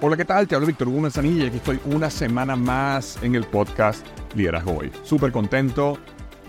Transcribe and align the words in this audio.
Hola, 0.00 0.16
¿qué 0.16 0.24
tal? 0.24 0.46
Te 0.46 0.54
hablo 0.54 0.68
Víctor 0.68 0.86
Hugo 0.86 1.00
Manzanilla 1.00 1.42
y 1.42 1.46
aquí 1.48 1.56
estoy 1.56 1.80
una 1.86 2.08
semana 2.08 2.54
más 2.54 3.20
en 3.20 3.34
el 3.34 3.42
podcast 3.42 4.06
Liderazgo 4.36 4.78
Hoy. 4.78 4.92
Súper 5.02 5.32
contento 5.32 5.98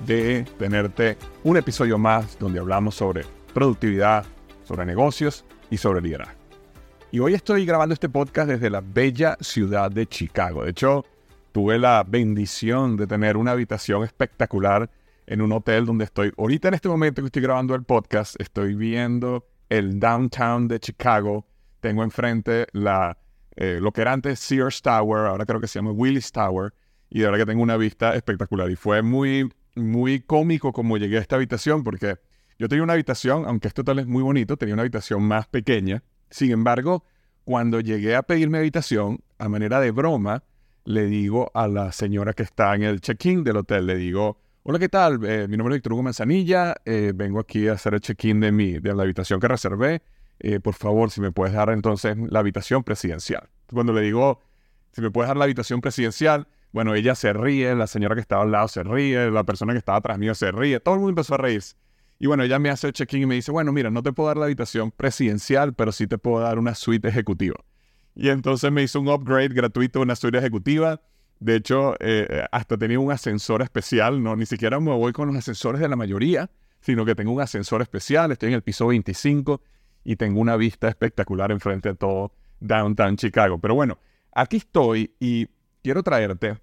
de 0.05 0.45
tenerte 0.59 1.17
un 1.44 1.58
episodio 1.58 1.97
más 1.97 2.38
donde 2.38 2.59
hablamos 2.59 2.94
sobre 2.94 3.25
productividad, 3.52 4.23
sobre 4.66 4.86
negocios 4.86 5.45
y 5.72 5.77
sobre 5.77 6.00
liderazgo. 6.00 6.39
Y 7.09 7.17
hoy 7.17 7.33
estoy 7.33 7.66
grabando 7.66 7.94
este 7.94 8.08
podcast 8.08 8.50
desde 8.50 8.70
la 8.70 8.81
bella 8.81 9.36
ciudad 9.42 9.89
de 9.89 10.05
Chicago. 10.05 10.64
De 10.64 10.70
hecho, 10.70 11.03
tuve 11.52 11.80
la 11.80 12.05
bendición 12.08 12.97
de 12.97 13.08
tener 13.08 13.36
una 13.36 13.53
habitación 13.53 14.03
espectacular 14.03 14.92
en 15.25 15.42
un 15.42 15.52
hotel 15.53 15.88
donde 15.88 16.05
estoy. 16.05 16.31
Ahorita 16.38 16.67
en 16.67 16.75
este 16.75 16.88
momento 16.88 17.23
que 17.23 17.25
estoy 17.25 17.42
grabando 17.42 17.73
el 17.73 17.83
podcast, 17.83 18.39
estoy 18.39 18.75
viendo 18.75 19.47
el 19.70 20.00
downtown 20.00 20.67
de 20.67 20.80
Chicago. 20.80 21.47
Tengo 21.80 22.03
enfrente 22.03 22.67
la 22.73 23.17
eh, 23.61 23.79
lo 23.81 23.91
que 23.91 23.99
era 23.99 24.13
antes 24.13 24.39
Sears 24.39 24.81
Tower, 24.81 25.25
ahora 25.25 25.45
creo 25.45 25.59
que 25.59 25.67
se 25.67 25.79
llama 25.79 25.91
Willis 25.91 26.31
Tower, 26.31 26.73
y 27.09 27.20
de 27.20 27.25
verdad 27.25 27.39
que 27.39 27.45
tengo 27.47 27.61
una 27.61 27.75
vista 27.75 28.15
espectacular. 28.15 28.71
Y 28.71 28.77
fue 28.77 29.02
muy, 29.02 29.52
muy 29.75 30.21
cómico 30.21 30.71
como 30.71 30.97
llegué 30.97 31.17
a 31.17 31.20
esta 31.20 31.36
habitación, 31.36 31.83
porque 31.83 32.15
yo 32.58 32.70
tenía 32.70 32.83
una 32.83 32.93
habitación, 32.93 33.43
aunque 33.45 33.67
este 33.67 33.81
hotel 33.81 33.99
es 33.99 34.08
muy 34.08 34.23
bonito, 34.23 34.55
tenía 34.55 34.75
una 34.75 34.83
habitación 34.83 35.23
más 35.23 35.45
pequeña. 35.47 36.03
Sin 36.30 36.52
embargo, 36.52 37.03
cuando 37.43 37.81
llegué 37.81 38.15
a 38.15 38.23
pedir 38.23 38.49
mi 38.49 38.59
habitación, 38.59 39.20
a 39.37 39.49
manera 39.49 39.81
de 39.81 39.91
broma, 39.91 40.45
le 40.86 41.08
digo 41.08 41.52
a 41.53 41.67
la 41.67 41.91
señora 41.91 42.31
que 42.31 42.43
está 42.43 42.73
en 42.76 42.83
el 42.83 43.02
check-in 43.02 43.43
del 43.43 43.58
hotel, 43.58 43.87
le 43.87 43.97
digo, 43.97 44.37
hola, 44.64 44.80
¿qué 44.80 44.87
tal? 44.87 45.20
Eh, 45.26 45.47
mi 45.49 45.58
nombre 45.58 45.76
es 45.76 45.80
Víctor 45.80 45.93
Hugo 45.93 46.03
Manzanilla, 46.03 46.76
eh, 46.86 47.11
vengo 47.14 47.41
aquí 47.41 47.67
a 47.67 47.73
hacer 47.73 47.93
el 47.93 47.99
check-in 47.99 48.39
de, 48.39 48.53
mi, 48.53 48.80
de 48.80 48.95
la 48.95 49.03
habitación 49.03 49.41
que 49.41 49.49
reservé. 49.49 50.02
Eh, 50.39 50.60
por 50.60 50.73
favor, 50.73 51.11
si 51.11 51.22
me 51.22 51.32
puedes 51.32 51.54
dar 51.54 51.70
entonces 51.70 52.17
la 52.17 52.39
habitación 52.39 52.83
presidencial. 52.83 53.50
Cuando 53.72 53.94
le 53.94 54.02
digo, 54.02 54.42
si 54.92 55.02
me 55.02 55.11
puedes 55.11 55.27
dar 55.27 55.38
la 55.38 55.44
habitación 55.44 55.82
presidencial, 55.82 56.48
bueno, 56.72 56.94
ella 56.94 57.16
se 57.16 57.33
ríe, 57.33 57.76
la 57.76 57.88
señora 57.88 58.16
que 58.16 58.22
estaba 58.22 58.44
al 58.44 58.52
lado 58.52 58.67
se 58.67 58.83
ríe, 58.83 59.32
la 59.32 59.44
persona 59.44 59.73
que 59.73 59.80
estaba 59.80 59.98
atrás 59.98 60.17
mío 60.17 60.36
se 60.36 60.52
ríe, 60.52 60.80
todo 60.80 60.95
el 60.95 61.02
mundo 61.02 61.11
empezó 61.11 61.36
a 61.36 61.38
reírse. 61.38 61.76
Y 62.20 62.27
bueno, 62.27 62.44
ella 62.44 62.60
me 62.60 62.70
hace 62.70 62.88
el 62.88 62.94
check-in 62.94 63.23
y 63.23 63.26
me 63.26 63.36
dice, 63.36 63.52
bueno, 63.52 63.72
mira, 63.72 63.89
no 63.89 64.04
te 64.04 64.11
puedo 64.11 64.27
dar 64.27 64.38
la 64.38 64.45
habitación 64.45 64.92
presidencial, 64.92 65.73
pero 65.73 65.92
sí 65.92 66.05
te 66.05 66.17
puedo 66.17 66.42
dar 66.42 66.60
una 66.60 66.76
suite 66.76 67.08
ejecutiva. 67.08 67.56
Y 68.14 68.30
entonces 68.30 68.71
me 68.71 68.83
hizo 68.83 69.00
un 69.00 69.08
upgrade 69.08 69.50
gratuito, 69.50 70.02
una 70.02 70.16
suite 70.16 70.38
ejecutiva. 70.38 71.02
De 71.39 71.56
hecho, 71.56 71.95
eh, 72.02 72.45
hasta 72.52 72.77
tenía 72.77 73.00
un 73.00 73.11
ascensor 73.11 73.61
especial, 73.61 74.21
no, 74.21 74.36
ni 74.36 74.45
siquiera 74.45 74.80
me 74.82 74.92
voy 74.92 75.14
con 75.14 75.27
los 75.27 75.38
ascensores 75.38 75.80
de 75.80 75.88
la 75.88 75.95
mayoría, 75.95 76.50
sino 76.82 77.06
que 77.06 77.16
tengo 77.16 77.32
un 77.32 77.42
ascensor 77.42 77.82
especial, 77.82 78.33
estoy 78.33 78.50
en 78.50 78.56
el 78.56 78.61
piso 78.61 78.88
25 78.88 79.61
y 80.09 80.15
tengo 80.15 80.42
una 80.42 80.58
vista 80.58 80.87
espectacular 80.87 81.52
enfrente 81.52 81.89
de 81.89 81.95
todo 81.95 82.33
downtown 82.59 83.15
Chicago. 83.15 83.59
Pero 83.59 83.75
bueno, 83.75 83.99
aquí 84.33 84.58
estoy 84.58 85.14
y 85.20 85.47
quiero 85.83 86.02
traerte 86.02 86.58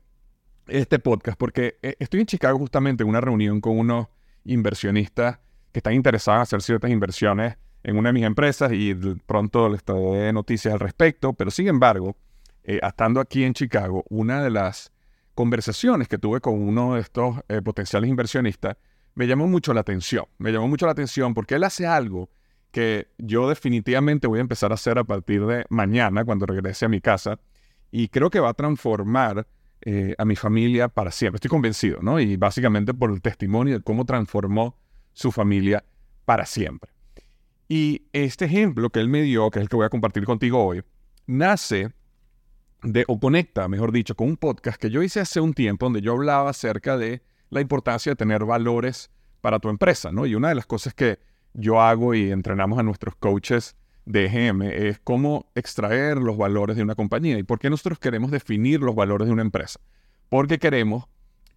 este 0.67 0.99
podcast 0.99 1.39
porque 1.39 1.79
eh, 1.81 1.95
estoy 2.01 2.23
en 2.23 2.27
Chicago 2.27 2.59
justamente 2.59 3.05
en 3.05 3.09
una 3.09 3.21
reunión 3.21 3.61
con 3.61 3.79
unos 3.79 4.09
inversionistas 4.45 5.39
que 5.71 5.79
están 5.79 5.93
interesados 5.93 6.39
en 6.39 6.43
hacer 6.43 6.63
ciertas 6.63 6.91
inversiones 6.91 7.57
en 7.85 7.97
una 7.97 8.09
de 8.09 8.15
mis 8.15 8.25
empresas 8.25 8.73
y 8.73 8.97
pronto 9.27 9.69
les 9.69 9.85
traeré 9.85 10.33
noticias 10.33 10.75
al 10.75 10.81
respecto. 10.81 11.33
Pero 11.33 11.53
sin 11.53 11.69
embargo, 11.69 12.17
eh, 12.65 12.81
estando 12.83 13.21
aquí 13.21 13.45
en 13.45 13.55
Chicago, 13.55 14.05
una 14.09 14.43
de 14.43 14.51
las 14.51 14.91
conversaciones 15.37 16.09
que 16.09 16.19
tuve 16.19 16.41
con 16.41 16.61
uno 16.61 16.95
de 16.95 17.01
estos 17.01 17.37
eh, 17.47 17.63
potenciales 17.63 18.11
inversionistas 18.11 18.77
me 19.15 19.29
llamó 19.29 19.47
mucho 19.47 19.73
la 19.73 19.83
atención. 19.83 20.25
Me 20.39 20.51
llamó 20.51 20.67
mucho 20.67 20.87
la 20.87 20.93
atención 20.93 21.33
porque 21.33 21.55
él 21.55 21.63
hace 21.63 21.87
algo 21.87 22.29
que 22.77 23.09
yo 23.17 23.49
definitivamente 23.49 24.27
voy 24.27 24.37
a 24.37 24.43
empezar 24.43 24.71
a 24.71 24.75
hacer 24.75 24.99
a 24.99 25.05
partir 25.05 25.47
de 25.47 25.65
mañana 25.71 26.27
cuando 26.27 26.45
regrese 26.45 26.85
a 26.85 26.91
mi 26.91 27.01
casa 27.01 27.41
y 27.91 28.09
creo 28.09 28.29
que 28.29 28.39
va 28.39 28.51
a 28.51 28.53
transformar 28.53 29.47
eh, 29.81 30.15
a 30.19 30.27
mi 30.27 30.37
familia 30.37 30.89
para 30.89 31.11
siempre. 31.11 31.37
Estoy 31.37 31.49
convencido, 31.49 32.01
¿no? 32.03 32.21
Y 32.21 32.37
básicamente 32.37 32.93
por 32.93 33.11
el 33.11 33.23
testimonio 33.23 33.79
de 33.79 33.83
cómo 33.83 34.05
transformó 34.05 34.77
su 35.15 35.33
familia 35.33 35.85
para 36.27 36.45
siempre. 36.45 36.91
Y 37.67 38.03
este 38.13 38.45
ejemplo 38.45 38.91
que 38.91 39.01
él 39.01 39.09
me 39.09 39.23
dio, 39.23 39.51
que 39.51 39.61
es 39.61 39.63
el 39.63 39.71
que 39.71 39.77
voy 39.77 39.87
a 39.87 39.89
compartir 39.89 40.27
contigo 40.27 40.63
hoy, 40.63 40.83
nace 41.27 41.95
de, 42.83 43.07
o 43.09 43.19
conecta, 43.19 43.69
mejor 43.69 43.91
dicho, 43.91 44.15
con 44.15 44.29
un 44.29 44.37
podcast 44.37 44.79
que 44.79 44.91
yo 44.91 45.03
hice 45.03 45.21
hace 45.21 45.41
un 45.41 45.55
tiempo 45.55 45.87
donde 45.87 46.03
yo 46.03 46.13
hablaba 46.13 46.51
acerca 46.51 46.99
de 46.99 47.23
la 47.49 47.63
importancia 47.63 48.13
de 48.13 48.17
tener 48.17 48.45
valores 48.45 49.11
para 49.41 49.61
tu 49.61 49.71
empresa, 49.71 50.13
¿no? 50.13 50.27
Y 50.27 50.35
una 50.35 50.51
de 50.51 50.57
las 50.57 50.67
cosas 50.67 50.93
que 50.93 51.21
yo 51.57 51.81
hago 51.81 52.15
y 52.15 52.31
entrenamos 52.31 52.79
a 52.79 52.83
nuestros 52.83 53.17
coaches 53.17 53.77
de 54.05 54.27
EGM 54.27 54.63
es 54.63 55.01
cómo 55.01 55.51
extraer 55.55 56.19
los 56.19 56.37
valores 56.37 56.77
de 56.77 56.83
una 56.83 56.95
compañía 56.95 57.39
y 57.39 57.43
por 57.43 57.59
qué 57.59 57.71
nosotros 57.71 57.99
queremos 57.99 58.31
definir 58.31 58.81
los 58.81 58.95
valores 58.95 59.27
de 59.27 59.33
una 59.33 59.43
empresa. 59.43 59.81
Porque 60.29 60.59
queremos 60.59 61.07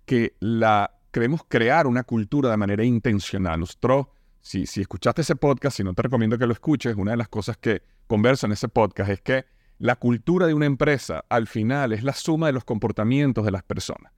que 0.05 0.35
la 0.39 0.91
queremos 1.11 1.41
crear 1.47 1.85
una 1.85 2.03
cultura 2.03 2.49
de 2.49 2.57
manera 2.57 2.83
intencional. 2.83 3.59
Nosotros, 3.59 4.07
si, 4.41 4.65
si 4.65 4.81
escuchaste 4.81 5.21
ese 5.21 5.35
podcast, 5.35 5.77
si 5.77 5.83
no 5.83 5.93
te 5.93 6.01
recomiendo 6.01 6.37
que 6.37 6.47
lo 6.47 6.53
escuches, 6.53 6.95
una 6.95 7.11
de 7.11 7.17
las 7.17 7.29
cosas 7.29 7.57
que 7.57 7.81
converso 8.07 8.45
en 8.45 8.53
ese 8.53 8.67
podcast 8.67 9.11
es 9.11 9.21
que 9.21 9.45
la 9.77 9.95
cultura 9.95 10.47
de 10.47 10.53
una 10.53 10.65
empresa 10.65 11.25
al 11.29 11.47
final 11.47 11.93
es 11.93 12.03
la 12.03 12.13
suma 12.13 12.47
de 12.47 12.53
los 12.53 12.63
comportamientos 12.63 13.45
de 13.45 13.51
las 13.51 13.63
personas. 13.63 14.11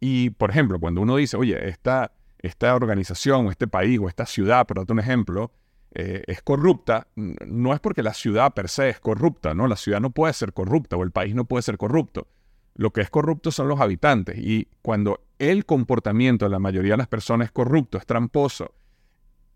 Y, 0.00 0.30
por 0.30 0.50
ejemplo, 0.50 0.80
cuando 0.80 1.02
uno 1.02 1.16
dice, 1.16 1.36
oye, 1.36 1.68
esta, 1.68 2.12
esta 2.42 2.74
organización 2.74 3.46
o 3.46 3.50
este 3.50 3.66
país 3.66 3.98
o 4.00 4.08
esta 4.08 4.26
ciudad, 4.26 4.66
por 4.66 4.78
un 4.90 4.98
ejemplo, 4.98 5.52
eh, 5.92 6.22
es 6.26 6.42
corrupta, 6.42 7.08
no 7.16 7.74
es 7.74 7.80
porque 7.80 8.02
la 8.02 8.14
ciudad 8.14 8.54
per 8.54 8.68
se 8.68 8.90
es 8.90 9.00
corrupta, 9.00 9.54
¿no? 9.54 9.66
La 9.66 9.76
ciudad 9.76 10.00
no 10.00 10.10
puede 10.10 10.32
ser 10.32 10.52
corrupta 10.52 10.96
o 10.96 11.02
el 11.02 11.10
país 11.10 11.34
no 11.34 11.44
puede 11.44 11.62
ser 11.62 11.76
corrupto. 11.76 12.28
Lo 12.74 12.92
que 12.92 13.00
es 13.00 13.10
corrupto 13.10 13.50
son 13.50 13.68
los 13.68 13.80
habitantes 13.80 14.38
y 14.38 14.68
cuando 14.82 15.20
el 15.38 15.66
comportamiento 15.66 16.44
de 16.44 16.50
la 16.50 16.58
mayoría 16.58 16.92
de 16.92 16.98
las 16.98 17.08
personas 17.08 17.46
es 17.46 17.52
corrupto, 17.52 17.98
es 17.98 18.06
tramposo, 18.06 18.72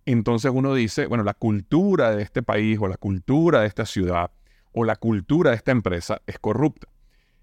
entonces 0.07 0.51
uno 0.55 0.75
dice, 0.75 1.07
bueno, 1.07 1.25
la 1.25 1.35
cultura 1.35 2.15
de 2.15 2.23
este 2.23 2.43
país 2.43 2.79
o 2.81 2.89
la 2.89 2.97
cultura 2.97 3.61
de 3.61 3.69
esta 3.69 3.87
ciudad 3.87 4.31
o 4.73 4.85
la 4.85 4.97
cultura 4.97 5.51
de 5.51 5.57
esta 5.57 5.73
empresa 5.73 6.21
es 6.27 6.39
corrupta. 6.39 6.89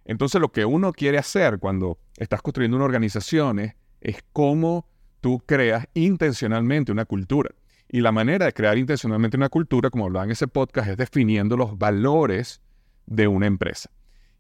Entonces 0.06 0.42
lo 0.42 0.52
que 0.52 0.66
uno 0.66 0.92
quiere 0.92 1.18
hacer 1.18 1.60
cuando 1.60 1.98
estás 2.18 2.42
construyendo 2.42 2.78
una 2.78 2.86
organización 2.86 3.60
es 3.60 4.24
cómo 4.34 4.86
tú 5.22 5.42
creas 5.46 5.88
intencionalmente 5.94 6.92
una 6.92 7.06
cultura. 7.06 7.52
Y 7.88 8.02
la 8.02 8.12
manera 8.12 8.46
de 8.46 8.54
crear 8.54 8.78
intencionalmente 8.78 9.38
una 9.38 9.50
cultura, 9.50 9.90
como 9.90 10.06
hablaba 10.06 10.26
en 10.26 10.32
ese 10.32 10.48
podcast, 10.48 10.90
es 10.90 10.98
definiendo 10.98 11.58
los 11.58 11.78
valores 11.78 12.62
de 13.06 13.28
una 13.28 13.48
empresa. 13.48 13.90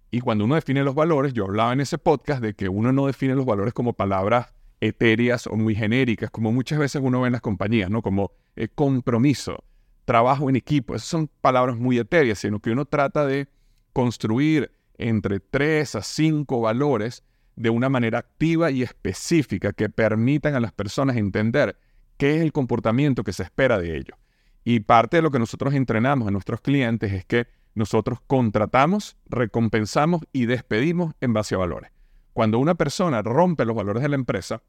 Y 0.09 0.19
cuando 0.19 0.45
uno 0.45 0.55
define 0.55 0.83
los 0.83 0.95
valores, 0.95 1.33
yo 1.33 1.45
hablaba 1.45 1.71
en 1.73 1.81
ese 1.81 1.97
podcast 1.97 2.41
de 2.41 2.53
que 2.53 2.67
uno 2.67 2.91
no 2.91 3.07
define 3.07 3.35
los 3.35 3.45
valores 3.45 3.73
como 3.73 3.93
palabras 3.93 4.53
etéreas 4.81 5.47
o 5.47 5.55
muy 5.55 5.75
genéricas, 5.75 6.29
como 6.31 6.51
muchas 6.51 6.79
veces 6.79 7.01
uno 7.03 7.21
ve 7.21 7.27
en 7.27 7.33
las 7.33 7.41
compañías, 7.41 7.89
¿no? 7.89 8.01
Como 8.01 8.31
eh, 8.55 8.67
compromiso, 8.67 9.63
trabajo 10.05 10.49
en 10.49 10.55
equipo. 10.55 10.95
Esas 10.95 11.07
son 11.07 11.29
palabras 11.39 11.77
muy 11.77 11.97
etéreas, 11.99 12.39
sino 12.39 12.59
que 12.59 12.71
uno 12.71 12.85
trata 12.85 13.25
de 13.25 13.47
construir 13.93 14.71
entre 14.97 15.39
tres 15.39 15.95
a 15.95 16.01
cinco 16.01 16.61
valores 16.61 17.23
de 17.55 17.69
una 17.69 17.89
manera 17.89 18.19
activa 18.19 18.71
y 18.71 18.83
específica 18.83 19.73
que 19.73 19.89
permitan 19.89 20.55
a 20.55 20.59
las 20.59 20.71
personas 20.71 21.17
entender 21.17 21.77
qué 22.17 22.35
es 22.35 22.41
el 22.41 22.51
comportamiento 22.51 23.23
que 23.23 23.33
se 23.33 23.43
espera 23.43 23.79
de 23.79 23.97
ellos. 23.97 24.17
Y 24.63 24.81
parte 24.81 25.17
de 25.17 25.23
lo 25.23 25.31
que 25.31 25.39
nosotros 25.39 25.73
entrenamos 25.73 26.27
a 26.27 26.31
nuestros 26.31 26.61
clientes 26.61 27.11
es 27.11 27.25
que 27.25 27.47
nosotros 27.73 28.19
contratamos, 28.27 29.17
recompensamos 29.27 30.21
y 30.31 30.45
despedimos 30.45 31.13
en 31.21 31.33
base 31.33 31.55
a 31.55 31.59
valores. 31.59 31.91
Cuando 32.33 32.59
una 32.59 32.75
persona 32.75 33.21
rompe 33.21 33.65
los 33.65 33.75
valores 33.75 34.03
de 34.03 34.09
la 34.09 34.15
empresa, 34.15 34.61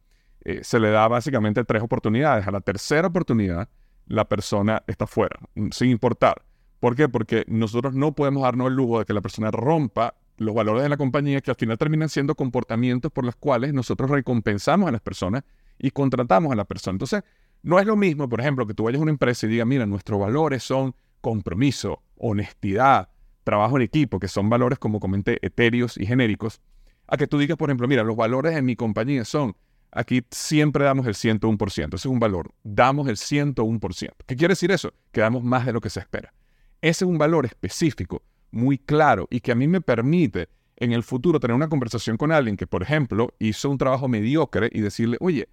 eh, 0.45 0.61
se 0.63 0.81
le 0.81 0.91
da 0.91 1.07
básicamente 1.09 1.65
tres 1.65 1.83
oportunidades. 1.83 2.47
A 2.47 2.51
la 2.51 2.61
tercera 2.61 3.09
oportunidad, 3.09 3.69
la 4.07 4.29
persona 4.29 4.83
está 4.87 5.07
fuera, 5.07 5.39
sin 5.71 5.91
importar. 5.91 6.43
¿Por 6.81 6.97
qué? 6.97 7.09
Porque 7.09 7.45
nosotros 7.47 7.95
no 7.95 8.13
podemos 8.15 8.43
darnos 8.43 8.69
el 8.69 8.75
lujo 8.75 8.99
de 8.99 9.05
que 9.05 9.13
la 9.13 9.21
persona 9.21 9.51
rompa 9.51 10.15
los 10.37 10.55
valores 10.55 10.83
de 10.83 10.89
la 10.89 10.97
compañía, 10.97 11.41
que 11.41 11.51
al 11.51 11.57
final 11.57 11.79
terminan 11.79 12.09
siendo 12.09 12.35
comportamientos 12.35 13.13
por 13.13 13.25
los 13.25 13.37
cuales 13.37 13.73
nosotros 13.73 14.11
recompensamos 14.11 14.89
a 14.89 14.93
las 14.93 15.01
personas 15.01 15.45
y 15.79 15.91
contratamos 15.91 16.53
a 16.53 16.57
la 16.57 16.65
persona. 16.65 16.95
Entonces, 16.95 17.23
no 17.63 17.79
es 17.79 17.87
lo 17.87 17.97
mismo, 17.97 18.29
por 18.29 18.41
ejemplo, 18.41 18.67
que 18.67 18.75
tú 18.75 18.85
vayas 18.85 18.99
a 18.99 19.03
una 19.03 19.13
empresa 19.13 19.47
y 19.47 19.51
digas, 19.51 19.67
mira, 19.67 19.87
nuestros 19.87 20.19
valores 20.19 20.63
son 20.63 20.95
compromiso, 21.21 22.03
honestidad, 22.17 23.09
trabajo 23.45 23.77
en 23.77 23.83
equipo, 23.83 24.19
que 24.19 24.29
son 24.29 24.49
valores, 24.51 24.79
como 24.79 25.01
comenté, 25.01 25.39
etéreos 25.45 25.97
y 25.97 26.07
genéricos, 26.07 26.61
a 27.07 27.17
que 27.17 27.27
tú 27.27 27.39
digas, 27.39 27.57
por 27.57 27.71
ejemplo, 27.71 27.89
mira, 27.89 28.03
los 28.03 28.17
valores 28.17 28.55
de 28.55 28.63
mi 28.63 28.77
compañía 28.77 29.25
son, 29.25 29.57
aquí 29.91 30.23
siempre 30.31 30.85
damos 30.85 31.07
el 31.07 31.15
101%, 31.15 31.87
ese 31.87 31.97
es 31.97 32.07
un 32.07 32.19
valor, 32.19 32.53
damos 32.63 33.09
el 33.09 33.17
101%. 33.17 34.11
¿Qué 34.27 34.37
quiere 34.37 34.53
decir 34.53 34.71
eso? 34.71 34.93
Que 35.13 35.21
damos 35.21 35.45
más 35.45 35.67
de 35.67 35.73
lo 35.73 35.81
que 35.81 35.91
se 35.91 36.01
espera. 36.01 36.33
Ese 36.81 37.05
es 37.05 37.09
un 37.09 37.19
valor 37.19 37.47
específico, 37.47 38.23
muy 38.53 38.79
claro, 38.79 39.27
y 39.31 39.41
que 39.41 39.53
a 39.53 39.55
mí 39.55 39.67
me 39.67 39.81
permite 39.81 40.49
en 40.77 40.93
el 40.93 41.03
futuro 41.03 41.41
tener 41.41 41.55
una 41.55 41.69
conversación 41.69 42.17
con 42.17 42.33
alguien 42.33 42.57
que, 42.57 42.67
por 42.67 42.83
ejemplo, 42.83 43.35
hizo 43.39 43.69
un 43.71 43.79
trabajo 43.79 44.09
mediocre 44.09 44.71
y 44.73 44.81
decirle, 44.81 45.17
oye, 45.21 45.49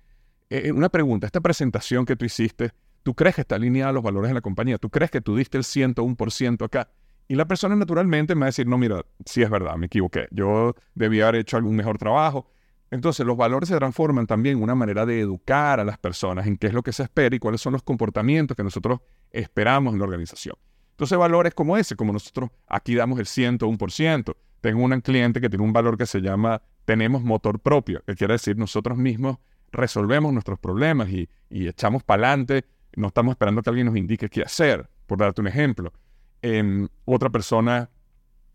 eh, 0.49 0.63
eh, 0.65 0.71
una 0.71 0.89
pregunta, 0.89 1.25
esta 1.25 1.41
presentación 1.41 2.05
que 2.05 2.15
tú 2.15 2.25
hiciste, 2.25 2.71
¿Tú 3.03 3.15
crees 3.15 3.35
que 3.35 3.41
está 3.41 3.55
alineada 3.55 3.89
a 3.89 3.93
los 3.93 4.03
valores 4.03 4.29
de 4.29 4.35
la 4.35 4.41
compañía? 4.41 4.77
¿Tú 4.77 4.89
crees 4.89 5.09
que 5.11 5.21
tú 5.21 5.35
diste 5.35 5.57
el 5.57 5.63
101% 5.63 6.65
acá? 6.65 6.89
Y 7.27 7.35
la 7.35 7.47
persona 7.47 7.75
naturalmente 7.75 8.35
me 8.35 8.41
va 8.41 8.45
a 8.45 8.49
decir, 8.49 8.67
no, 8.67 8.77
mira, 8.77 9.05
sí 9.25 9.41
es 9.41 9.49
verdad, 9.49 9.75
me 9.77 9.85
equivoqué. 9.85 10.27
Yo 10.31 10.75
debía 10.95 11.27
haber 11.27 11.41
hecho 11.41 11.57
algún 11.57 11.75
mejor 11.75 11.97
trabajo. 11.97 12.51
Entonces, 12.91 13.25
los 13.25 13.37
valores 13.37 13.69
se 13.69 13.75
transforman 13.75 14.25
también 14.25 14.57
en 14.57 14.63
una 14.63 14.73
manera 14.73 15.05
de 15.05 15.19
educar 15.19 15.79
a 15.79 15.83
las 15.83 15.99
personas 15.99 16.47
en 16.47 16.57
qué 16.57 16.67
es 16.67 16.73
lo 16.73 16.81
que 16.81 16.91
se 16.91 17.03
espera 17.03 17.35
y 17.35 17.39
cuáles 17.39 17.61
son 17.61 17.73
los 17.73 17.83
comportamientos 17.83 18.57
que 18.57 18.63
nosotros 18.63 18.99
esperamos 19.31 19.93
en 19.93 19.99
la 19.99 20.05
organización. 20.05 20.55
Entonces, 20.99 21.17
valores 21.17 21.53
como 21.53 21.77
ese, 21.77 21.95
como 21.95 22.11
nosotros 22.11 22.49
aquí 22.67 22.93
damos 22.93 23.19
el 23.19 23.25
101%. 23.25 24.35
Tengo 24.59 24.83
un 24.83 24.99
cliente 24.99 25.39
que 25.39 25.47
tiene 25.47 25.63
un 25.63 25.71
valor 25.71 25.97
que 25.97 26.05
se 26.05 26.19
llama 26.19 26.61
tenemos 26.83 27.23
motor 27.23 27.61
propio, 27.61 28.03
que 28.05 28.15
quiere 28.15 28.33
decir 28.33 28.57
nosotros 28.57 28.97
mismos 28.97 29.37
resolvemos 29.71 30.33
nuestros 30.33 30.59
problemas 30.59 31.07
y, 31.07 31.29
y 31.49 31.69
echamos 31.69 32.03
para 32.03 32.27
adelante 32.27 32.65
no 32.97 33.07
estamos 33.07 33.31
esperando 33.31 33.61
que 33.61 33.69
alguien 33.69 33.85
nos 33.85 33.95
indique 33.95 34.27
qué 34.27 34.41
hacer, 34.41 34.89
por 35.05 35.19
darte 35.19 35.39
un 35.39 35.47
ejemplo. 35.47 35.93
Em, 36.41 36.89
otra 37.05 37.29
persona, 37.29 37.89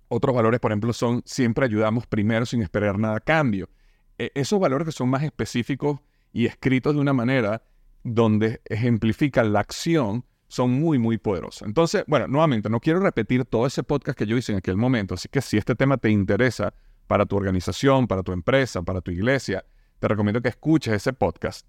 otros 0.08 0.36
valores, 0.36 0.60
por 0.60 0.70
ejemplo, 0.70 0.92
son 0.92 1.22
siempre 1.24 1.64
ayudamos 1.64 2.06
primero 2.06 2.44
sin 2.44 2.60
esperar 2.60 2.98
nada 2.98 3.16
a 3.16 3.20
cambio. 3.20 3.70
E, 4.18 4.32
esos 4.34 4.60
valores 4.60 4.84
que 4.84 4.92
son 4.92 5.08
más 5.08 5.22
específicos 5.22 5.98
y 6.30 6.44
escritos 6.44 6.94
de 6.94 7.00
una 7.00 7.14
manera 7.14 7.62
donde 8.02 8.60
ejemplifican 8.66 9.54
la 9.54 9.60
acción 9.60 10.26
son 10.54 10.70
muy, 10.70 10.98
muy 10.98 11.18
poderosos. 11.18 11.66
Entonces, 11.66 12.04
bueno, 12.06 12.28
nuevamente, 12.28 12.70
no 12.70 12.78
quiero 12.78 13.00
repetir 13.00 13.44
todo 13.44 13.66
ese 13.66 13.82
podcast 13.82 14.16
que 14.16 14.24
yo 14.24 14.36
hice 14.36 14.52
en 14.52 14.58
aquel 14.58 14.76
momento, 14.76 15.14
así 15.14 15.28
que 15.28 15.42
si 15.42 15.56
este 15.56 15.74
tema 15.74 15.96
te 15.96 16.10
interesa 16.10 16.72
para 17.08 17.26
tu 17.26 17.36
organización, 17.36 18.06
para 18.06 18.22
tu 18.22 18.32
empresa, 18.32 18.82
para 18.82 19.00
tu 19.00 19.10
iglesia, 19.10 19.64
te 19.98 20.06
recomiendo 20.06 20.40
que 20.40 20.50
escuches 20.50 20.94
ese 20.94 21.12
podcast. 21.12 21.66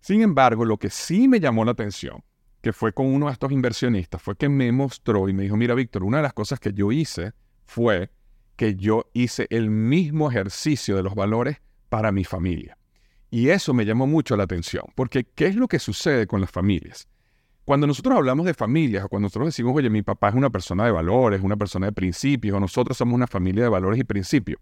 Sin 0.00 0.20
embargo, 0.20 0.66
lo 0.66 0.76
que 0.76 0.90
sí 0.90 1.28
me 1.28 1.40
llamó 1.40 1.64
la 1.64 1.70
atención, 1.70 2.22
que 2.60 2.74
fue 2.74 2.92
con 2.92 3.06
uno 3.06 3.26
de 3.26 3.32
estos 3.32 3.50
inversionistas, 3.50 4.20
fue 4.20 4.36
que 4.36 4.50
me 4.50 4.70
mostró 4.70 5.28
y 5.30 5.32
me 5.32 5.44
dijo, 5.44 5.56
mira, 5.56 5.74
Víctor, 5.74 6.04
una 6.04 6.18
de 6.18 6.24
las 6.24 6.34
cosas 6.34 6.60
que 6.60 6.74
yo 6.74 6.92
hice 6.92 7.32
fue 7.64 8.10
que 8.56 8.76
yo 8.76 9.10
hice 9.14 9.46
el 9.48 9.70
mismo 9.70 10.30
ejercicio 10.30 10.94
de 10.96 11.02
los 11.02 11.14
valores 11.14 11.62
para 11.88 12.12
mi 12.12 12.24
familia. 12.24 12.76
Y 13.30 13.48
eso 13.48 13.72
me 13.72 13.86
llamó 13.86 14.06
mucho 14.06 14.36
la 14.36 14.44
atención, 14.44 14.84
porque 14.94 15.24
¿qué 15.24 15.46
es 15.46 15.56
lo 15.56 15.68
que 15.68 15.78
sucede 15.78 16.26
con 16.26 16.42
las 16.42 16.50
familias? 16.50 17.08
Cuando 17.64 17.86
nosotros 17.86 18.16
hablamos 18.16 18.44
de 18.44 18.52
familias, 18.52 19.04
o 19.04 19.08
cuando 19.08 19.26
nosotros 19.26 19.48
decimos, 19.48 19.74
oye, 19.74 19.88
mi 19.88 20.02
papá 20.02 20.28
es 20.28 20.34
una 20.34 20.50
persona 20.50 20.84
de 20.84 20.90
valores, 20.90 21.40
una 21.42 21.56
persona 21.56 21.86
de 21.86 21.92
principios, 21.92 22.56
o 22.56 22.60
nosotros 22.60 22.96
somos 22.96 23.14
una 23.14 23.26
familia 23.26 23.62
de 23.62 23.70
valores 23.70 23.98
y 24.00 24.04
principios, 24.04 24.60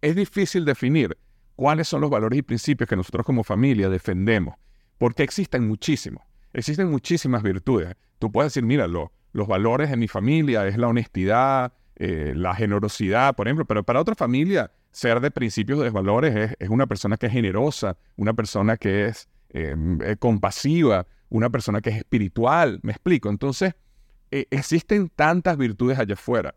es 0.00 0.14
difícil 0.14 0.64
definir 0.64 1.16
cuáles 1.56 1.88
son 1.88 2.00
los 2.02 2.10
valores 2.10 2.38
y 2.38 2.42
principios 2.42 2.88
que 2.88 2.96
nosotros 2.96 3.26
como 3.26 3.42
familia 3.42 3.88
defendemos. 3.88 4.54
Porque 4.98 5.24
existen 5.24 5.66
muchísimos, 5.66 6.22
existen 6.52 6.88
muchísimas 6.90 7.42
virtudes. 7.42 7.96
Tú 8.18 8.30
puedes 8.30 8.52
decir, 8.52 8.64
mira, 8.64 8.86
los 8.86 9.48
valores 9.48 9.90
de 9.90 9.96
mi 9.96 10.06
familia 10.06 10.66
es 10.66 10.78
la 10.78 10.88
honestidad, 10.88 11.72
eh, 11.96 12.32
la 12.36 12.54
generosidad, 12.54 13.34
por 13.34 13.48
ejemplo, 13.48 13.64
pero 13.64 13.82
para 13.82 14.00
otra 14.00 14.14
familia, 14.14 14.70
ser 14.92 15.20
de 15.20 15.30
principios 15.30 15.80
de 15.80 15.90
valores 15.90 16.54
es, 16.58 16.68
una 16.68 16.86
persona 16.86 17.16
que 17.16 17.26
es 17.26 17.32
generosa, 17.32 17.96
una 18.16 18.34
persona 18.34 18.76
que 18.76 19.06
es 19.06 19.28
em, 19.50 20.00
eh, 20.02 20.16
compasiva, 20.16 21.06
una 21.28 21.50
persona 21.50 21.80
que 21.80 21.90
es 21.90 21.96
espiritual, 21.96 22.80
me 22.82 22.92
explico. 22.92 23.28
Entonces, 23.28 23.74
eh, 24.30 24.46
existen 24.50 25.10
tantas 25.14 25.56
virtudes 25.56 25.98
allá 25.98 26.14
afuera 26.14 26.54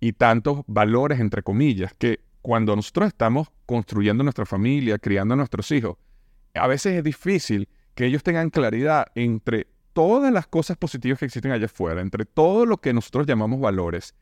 y 0.00 0.12
tantos 0.12 0.62
valores, 0.66 1.20
entre 1.20 1.42
comillas, 1.42 1.92
que 1.94 2.20
cuando 2.42 2.76
nosotros 2.76 3.08
estamos 3.08 3.48
construyendo 3.64 4.22
nuestra 4.22 4.46
familia, 4.46 4.98
criando 4.98 5.34
a 5.34 5.36
nuestros 5.36 5.70
hijos, 5.72 5.96
a 6.54 6.66
veces 6.66 6.94
es 6.94 7.04
difícil 7.04 7.68
que 7.94 8.06
ellos 8.06 8.22
tengan 8.22 8.50
claridad 8.50 9.06
entre 9.14 9.66
todas 9.92 10.32
las 10.32 10.46
cosas 10.46 10.76
positivas 10.76 11.18
que 11.18 11.24
existen 11.24 11.52
allá 11.52 11.66
afuera, 11.66 12.02
entre 12.02 12.26
todo 12.26 12.66
lo 12.66 12.76
que 12.76 12.92
nosotros 12.92 13.26
llamamos 13.26 13.60
valores, 13.60 14.14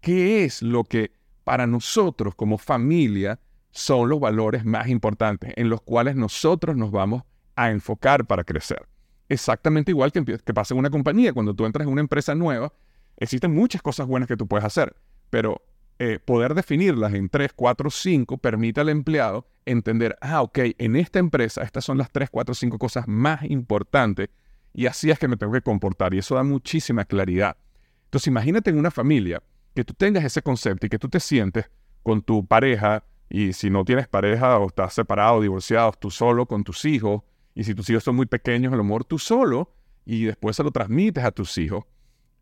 qué 0.00 0.44
es 0.44 0.62
lo 0.62 0.84
que 0.84 1.10
para 1.42 1.66
nosotros 1.66 2.34
como 2.34 2.58
familia 2.58 3.40
son 3.72 4.08
los 4.08 4.20
valores 4.20 4.64
más 4.64 4.88
importantes 4.88 5.52
en 5.56 5.68
los 5.68 5.82
cuales 5.82 6.16
nosotros 6.16 6.76
nos 6.76 6.90
vamos 6.90 7.24
a 7.56 7.70
enfocar 7.70 8.26
para 8.26 8.44
crecer. 8.44 8.86
Exactamente 9.28 9.90
igual 9.90 10.12
que, 10.12 10.24
que 10.24 10.54
pasa 10.54 10.74
en 10.74 10.78
una 10.78 10.90
compañía. 10.90 11.32
Cuando 11.32 11.54
tú 11.54 11.66
entras 11.66 11.86
en 11.86 11.92
una 11.92 12.00
empresa 12.00 12.34
nueva, 12.34 12.72
existen 13.16 13.54
muchas 13.54 13.82
cosas 13.82 14.06
buenas 14.06 14.28
que 14.28 14.36
tú 14.36 14.46
puedes 14.46 14.64
hacer, 14.64 14.94
pero 15.30 15.62
eh, 15.98 16.18
poder 16.22 16.54
definirlas 16.54 17.14
en 17.14 17.30
3, 17.30 17.52
4, 17.56 17.88
5 17.88 18.36
permite 18.36 18.82
al 18.82 18.90
empleado 18.90 19.48
entender, 19.64 20.16
ah, 20.20 20.42
ok, 20.42 20.58
en 20.76 20.94
esta 20.94 21.18
empresa 21.18 21.62
estas 21.62 21.86
son 21.86 21.96
las 21.96 22.10
3, 22.12 22.28
4, 22.30 22.54
5 22.54 22.78
cosas 22.78 23.08
más 23.08 23.42
importantes 23.44 24.28
y 24.74 24.86
así 24.86 25.10
es 25.10 25.18
que 25.18 25.26
me 25.26 25.38
tengo 25.38 25.54
que 25.54 25.62
comportar 25.62 26.12
y 26.12 26.18
eso 26.18 26.34
da 26.34 26.42
muchísima 26.42 27.06
claridad. 27.06 27.56
Entonces 28.04 28.26
imagínate 28.26 28.68
en 28.68 28.78
una 28.78 28.90
familia 28.90 29.42
que 29.74 29.84
tú 29.84 29.94
tengas 29.94 30.22
ese 30.22 30.42
concepto 30.42 30.84
y 30.84 30.90
que 30.90 30.98
tú 30.98 31.08
te 31.08 31.18
sientes 31.18 31.70
con 32.02 32.20
tu 32.20 32.46
pareja 32.46 33.02
y 33.30 33.54
si 33.54 33.70
no 33.70 33.82
tienes 33.82 34.06
pareja 34.06 34.58
o 34.58 34.66
estás 34.66 34.92
separado, 34.92 35.40
divorciado, 35.40 35.92
tú 35.98 36.10
solo 36.10 36.44
con 36.44 36.62
tus 36.62 36.84
hijos 36.84 37.22
y 37.56 37.64
si 37.64 37.74
tus 37.74 37.88
hijos 37.88 38.04
son 38.04 38.14
muy 38.14 38.26
pequeños, 38.26 38.72
a 38.72 38.76
lo 38.76 38.84
mejor 38.84 39.04
tú 39.04 39.18
solo 39.18 39.72
y 40.04 40.24
después 40.24 40.54
se 40.54 40.62
lo 40.62 40.70
transmites 40.70 41.24
a 41.24 41.32
tus 41.32 41.56
hijos, 41.56 41.84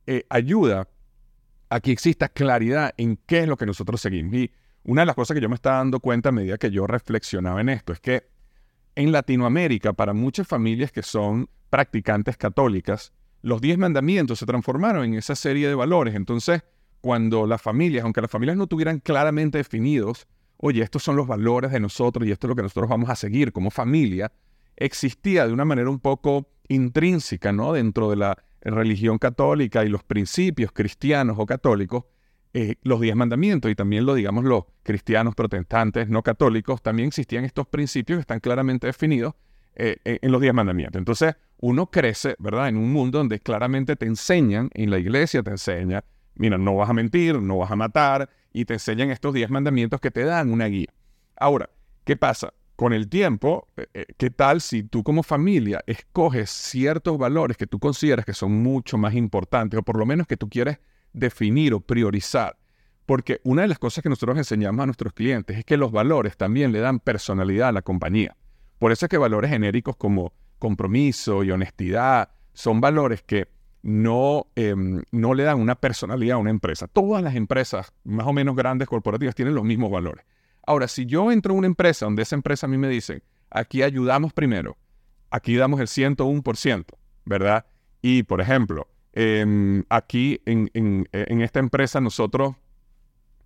eh, 0.06 0.26
ayuda 0.28 0.88
aquí 1.70 1.92
exista 1.92 2.28
claridad 2.28 2.92
en 2.96 3.16
qué 3.24 3.40
es 3.40 3.48
lo 3.48 3.56
que 3.56 3.64
nosotros 3.64 4.00
seguimos. 4.00 4.34
Y 4.34 4.50
una 4.82 5.02
de 5.02 5.06
las 5.06 5.14
cosas 5.14 5.36
que 5.36 5.40
yo 5.40 5.48
me 5.48 5.54
estaba 5.54 5.76
dando 5.76 6.00
cuenta 6.00 6.30
a 6.30 6.32
medida 6.32 6.58
que 6.58 6.70
yo 6.72 6.88
reflexionaba 6.88 7.60
en 7.60 7.68
esto 7.68 7.92
es 7.92 8.00
que 8.00 8.28
en 8.96 9.12
Latinoamérica, 9.12 9.92
para 9.92 10.12
muchas 10.12 10.48
familias 10.48 10.90
que 10.90 11.02
son 11.02 11.48
practicantes 11.70 12.36
católicas, 12.36 13.12
los 13.40 13.60
diez 13.60 13.78
mandamientos 13.78 14.40
se 14.40 14.46
transformaron 14.46 15.04
en 15.04 15.14
esa 15.14 15.36
serie 15.36 15.68
de 15.68 15.76
valores. 15.76 16.16
Entonces, 16.16 16.62
cuando 17.00 17.46
las 17.46 17.62
familias, 17.62 18.02
aunque 18.02 18.20
las 18.20 18.30
familias 18.30 18.56
no 18.56 18.66
tuvieran 18.66 18.98
claramente 18.98 19.58
definidos, 19.58 20.26
oye, 20.56 20.82
estos 20.82 21.04
son 21.04 21.14
los 21.14 21.28
valores 21.28 21.70
de 21.70 21.78
nosotros 21.78 22.26
y 22.26 22.32
esto 22.32 22.46
es 22.46 22.48
lo 22.48 22.56
que 22.56 22.62
nosotros 22.62 22.88
vamos 22.88 23.10
a 23.10 23.16
seguir 23.16 23.52
como 23.52 23.70
familia, 23.70 24.32
existía 24.76 25.46
de 25.46 25.52
una 25.52 25.64
manera 25.64 25.90
un 25.90 26.00
poco 26.00 26.48
intrínseca, 26.68 27.52
¿no? 27.52 27.72
Dentro 27.72 28.10
de 28.10 28.16
la 28.16 28.42
religión 28.62 29.18
católica 29.18 29.84
y 29.84 29.88
los 29.88 30.02
principios 30.02 30.72
cristianos 30.72 31.36
o 31.38 31.46
católicos, 31.46 32.04
eh, 32.54 32.76
los 32.82 33.00
diez 33.00 33.16
mandamientos 33.16 33.70
y 33.70 33.74
también 33.74 34.06
lo 34.06 34.14
digamos 34.14 34.44
los 34.44 34.64
cristianos 34.82 35.34
protestantes 35.34 36.08
no 36.08 36.22
católicos, 36.22 36.82
también 36.82 37.08
existían 37.08 37.44
estos 37.44 37.66
principios 37.66 38.18
que 38.18 38.20
están 38.20 38.40
claramente 38.40 38.86
definidos 38.86 39.34
eh, 39.74 39.96
en 40.04 40.30
los 40.30 40.40
diez 40.40 40.54
mandamientos. 40.54 40.98
Entonces, 40.98 41.34
uno 41.58 41.90
crece, 41.90 42.36
¿verdad? 42.38 42.68
En 42.68 42.76
un 42.76 42.92
mundo 42.92 43.18
donde 43.18 43.40
claramente 43.40 43.96
te 43.96 44.06
enseñan, 44.06 44.70
en 44.74 44.90
la 44.90 44.98
iglesia 44.98 45.42
te 45.42 45.50
enseña, 45.50 46.04
mira, 46.34 46.58
no 46.58 46.76
vas 46.76 46.90
a 46.90 46.92
mentir, 46.92 47.40
no 47.40 47.58
vas 47.58 47.70
a 47.70 47.76
matar, 47.76 48.30
y 48.52 48.64
te 48.64 48.74
enseñan 48.74 49.10
estos 49.10 49.34
10 49.34 49.50
mandamientos 49.50 50.00
que 50.00 50.10
te 50.10 50.24
dan 50.24 50.52
una 50.52 50.66
guía. 50.66 50.92
Ahora, 51.36 51.70
¿qué 52.04 52.16
pasa? 52.16 52.54
Con 52.76 52.92
el 52.92 53.08
tiempo, 53.08 53.68
eh, 53.76 53.86
eh, 53.94 54.06
¿qué 54.16 54.30
tal 54.30 54.60
si 54.60 54.82
tú 54.82 55.04
como 55.04 55.22
familia 55.22 55.82
escoges 55.86 56.50
ciertos 56.50 57.16
valores 57.18 57.56
que 57.56 57.68
tú 57.68 57.78
consideras 57.78 58.26
que 58.26 58.34
son 58.34 58.62
mucho 58.62 58.98
más 58.98 59.14
importantes, 59.14 59.78
o 59.78 59.82
por 59.82 59.96
lo 59.96 60.06
menos 60.06 60.26
que 60.26 60.36
tú 60.36 60.48
quieres 60.48 60.80
definir 61.12 61.72
o 61.72 61.80
priorizar? 61.80 62.56
Porque 63.06 63.40
una 63.44 63.62
de 63.62 63.68
las 63.68 63.78
cosas 63.78 64.02
que 64.02 64.08
nosotros 64.08 64.36
enseñamos 64.38 64.82
a 64.82 64.86
nuestros 64.86 65.12
clientes 65.12 65.56
es 65.56 65.64
que 65.64 65.76
los 65.76 65.92
valores 65.92 66.36
también 66.36 66.72
le 66.72 66.80
dan 66.80 66.98
personalidad 66.98 67.68
a 67.68 67.72
la 67.72 67.82
compañía. 67.82 68.36
Por 68.80 68.90
eso 68.90 69.06
es 69.06 69.10
que 69.10 69.18
valores 69.18 69.50
genéricos 69.50 69.96
como 69.96 70.32
compromiso 70.58 71.44
y 71.44 71.52
honestidad 71.52 72.30
son 72.54 72.80
valores 72.80 73.22
que 73.22 73.48
no, 73.82 74.46
em, 74.56 75.02
no 75.12 75.34
le 75.34 75.44
dan 75.44 75.60
una 75.60 75.76
personalidad 75.76 76.36
a 76.36 76.38
una 76.38 76.50
empresa. 76.50 76.88
Todas 76.88 77.22
las 77.22 77.36
empresas, 77.36 77.92
más 78.02 78.26
o 78.26 78.32
menos 78.32 78.56
grandes 78.56 78.88
corporativas, 78.88 79.34
tienen 79.34 79.54
los 79.54 79.64
mismos 79.64 79.90
valores. 79.90 80.24
Ahora, 80.66 80.88
si 80.88 81.06
yo 81.06 81.30
entro 81.30 81.54
a 81.54 81.56
una 81.56 81.66
empresa 81.66 82.06
donde 82.06 82.22
esa 82.22 82.34
empresa 82.34 82.66
a 82.66 82.68
mí 82.68 82.78
me 82.78 82.88
dice, 82.88 83.22
aquí 83.50 83.82
ayudamos 83.82 84.32
primero, 84.32 84.76
aquí 85.30 85.56
damos 85.56 85.80
el 85.80 85.86
101%, 85.86 86.84
¿verdad? 87.24 87.66
Y, 88.02 88.22
por 88.22 88.40
ejemplo, 88.40 88.88
em, 89.12 89.84
aquí 89.88 90.40
en, 90.46 91.08
esta 91.12 91.60
empresa 91.60 92.00
nosotros 92.00 92.54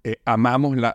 eh, 0.05 0.17
amamos, 0.25 0.77
la, 0.77 0.95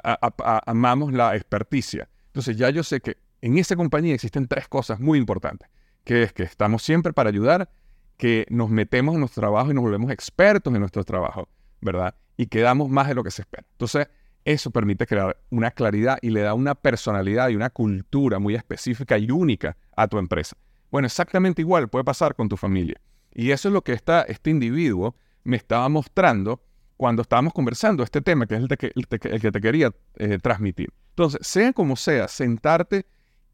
amamos 0.65 1.13
la 1.13 1.36
experticia. 1.36 2.10
Entonces 2.27 2.58
ya 2.58 2.70
yo 2.70 2.84
sé 2.84 3.01
que 3.01 3.18
en 3.42 3.58
esa 3.58 3.75
compañía 3.75 4.13
existen 4.15 4.48
tres 4.48 4.68
cosas 4.68 5.00
muy 5.00 5.20
importantes 5.20 5.70
que 6.03 6.24
es 6.24 6.34
que 6.34 6.44
estamos 6.44 6.84
siempre 6.84 7.13
para 7.13 7.30
ayudar, 7.30 7.70
que 8.18 8.46
nos 8.50 8.70
metemos 8.70 9.13
en 9.13 9.22
nuestro 9.22 9.42
trabajo 9.42 9.72
y 9.72 9.74
nos 9.74 9.84
volvemos 9.84 10.12
expertos 10.12 10.74
en 10.74 10.80
nuestro 10.80 11.03
trabajo, 11.03 11.48
¿verdad? 11.82 12.15
Y 12.38 12.48
que 12.48 12.62
damos 12.62 12.89
más 12.89 13.08
de 13.08 13.15
lo 13.15 13.24
que 13.24 13.32
se 13.32 13.42
espera. 13.42 13.65
Entonces, 13.72 14.08
eso 14.46 14.72
permite 14.72 15.06
crear 15.06 15.38
una 15.50 15.72
claridad 15.72 16.18
y 16.22 16.30
le 16.30 16.42
da 16.42 16.54
una 16.54 16.76
personalidad 16.76 17.50
y 17.50 17.56
una 17.56 17.70
cultura 17.70 18.40
muy 18.40 18.56
específica 18.56 19.18
y 19.18 19.32
única 19.32 19.78
a 19.96 20.08
tu 20.08 20.18
empresa. 20.18 20.58
Bueno, 20.92 21.06
exactamente 21.06 21.62
igual 21.62 21.88
puede 21.88 22.04
pasar 22.04 22.36
con 22.36 22.50
tu 22.50 22.58
familia. 22.58 23.00
Y 23.34 23.52
eso 23.52 23.70
es 23.70 23.74
lo 23.74 23.84
que 23.84 23.94
este 23.94 24.50
individuo 24.50 25.16
me 25.44 25.58
estaba 25.58 25.90
mostrando 25.90 26.62
cuando 26.98 27.24
estábamos 27.24 27.54
conversando 27.54 28.04
este 28.04 28.22
tema, 28.22 28.46
que 28.46 28.56
es 28.56 28.62
el, 28.62 28.68
que, 28.68 29.52
te 29.52 29.62
quería 29.62 29.92
eh, 30.18 30.38
transmitir. 30.42 30.90
Entonces, 31.10 31.46
sea 31.46 31.74
como 31.74 31.96
sea, 31.96 32.28
sentarte 32.28 33.06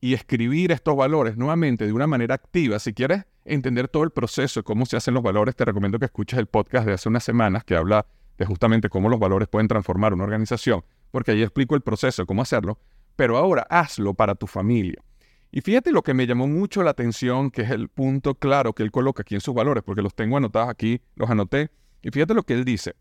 y 0.01 0.13
escribir 0.13 0.71
estos 0.71 0.95
valores 0.95 1.37
nuevamente 1.37 1.85
de 1.85 1.93
una 1.93 2.07
manera 2.07 2.35
activa. 2.35 2.79
Si 2.79 2.93
quieres 2.93 3.25
entender 3.45 3.87
todo 3.87 4.03
el 4.03 4.11
proceso 4.11 4.63
cómo 4.63 4.85
se 4.85 4.97
hacen 4.97 5.13
los 5.13 5.23
valores, 5.23 5.55
te 5.55 5.65
recomiendo 5.65 5.99
que 5.99 6.05
escuches 6.05 6.39
el 6.39 6.47
podcast 6.47 6.85
de 6.85 6.93
hace 6.93 7.09
unas 7.09 7.23
semanas 7.23 7.63
que 7.63 7.75
habla 7.75 8.05
de 8.39 8.45
justamente 8.45 8.89
cómo 8.89 9.09
los 9.09 9.19
valores 9.19 9.49
pueden 9.49 9.67
transformar 9.67 10.13
una 10.13 10.23
organización, 10.23 10.83
porque 11.11 11.31
ahí 11.31 11.43
explico 11.43 11.75
el 11.75 11.81
proceso 11.81 12.25
cómo 12.25 12.41
hacerlo, 12.41 12.79
pero 13.15 13.37
ahora 13.37 13.67
hazlo 13.69 14.13
para 14.13 14.33
tu 14.33 14.47
familia. 14.47 15.03
Y 15.51 15.61
fíjate 15.61 15.91
lo 15.91 16.03
que 16.03 16.13
me 16.13 16.25
llamó 16.25 16.47
mucho 16.47 16.81
la 16.81 16.91
atención, 16.91 17.51
que 17.51 17.63
es 17.63 17.69
el 17.69 17.89
punto 17.89 18.35
claro 18.35 18.73
que 18.73 18.81
él 18.81 18.91
coloca 18.91 19.23
aquí 19.23 19.35
en 19.35 19.41
sus 19.41 19.53
valores, 19.53 19.83
porque 19.83 20.01
los 20.01 20.15
tengo 20.15 20.37
anotados 20.37 20.69
aquí, 20.69 21.01
los 21.15 21.29
anoté, 21.29 21.69
y 22.01 22.11
fíjate 22.11 22.33
lo 22.33 22.43
que 22.43 22.53
él 22.53 22.63
dice. 22.63 22.95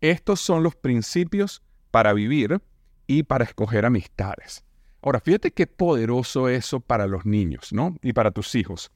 Estos 0.00 0.40
son 0.40 0.62
los 0.62 0.76
principios 0.76 1.62
para 1.90 2.12
vivir 2.12 2.62
y 3.08 3.24
para 3.24 3.44
escoger 3.44 3.84
amistades. 3.84 4.64
Ahora, 5.02 5.18
fíjate 5.18 5.50
qué 5.50 5.66
poderoso 5.66 6.48
eso 6.48 6.78
para 6.78 7.06
los 7.08 7.26
niños, 7.26 7.72
¿no? 7.72 7.96
Y 8.02 8.12
para 8.12 8.30
tus 8.30 8.54
hijos. 8.54 8.92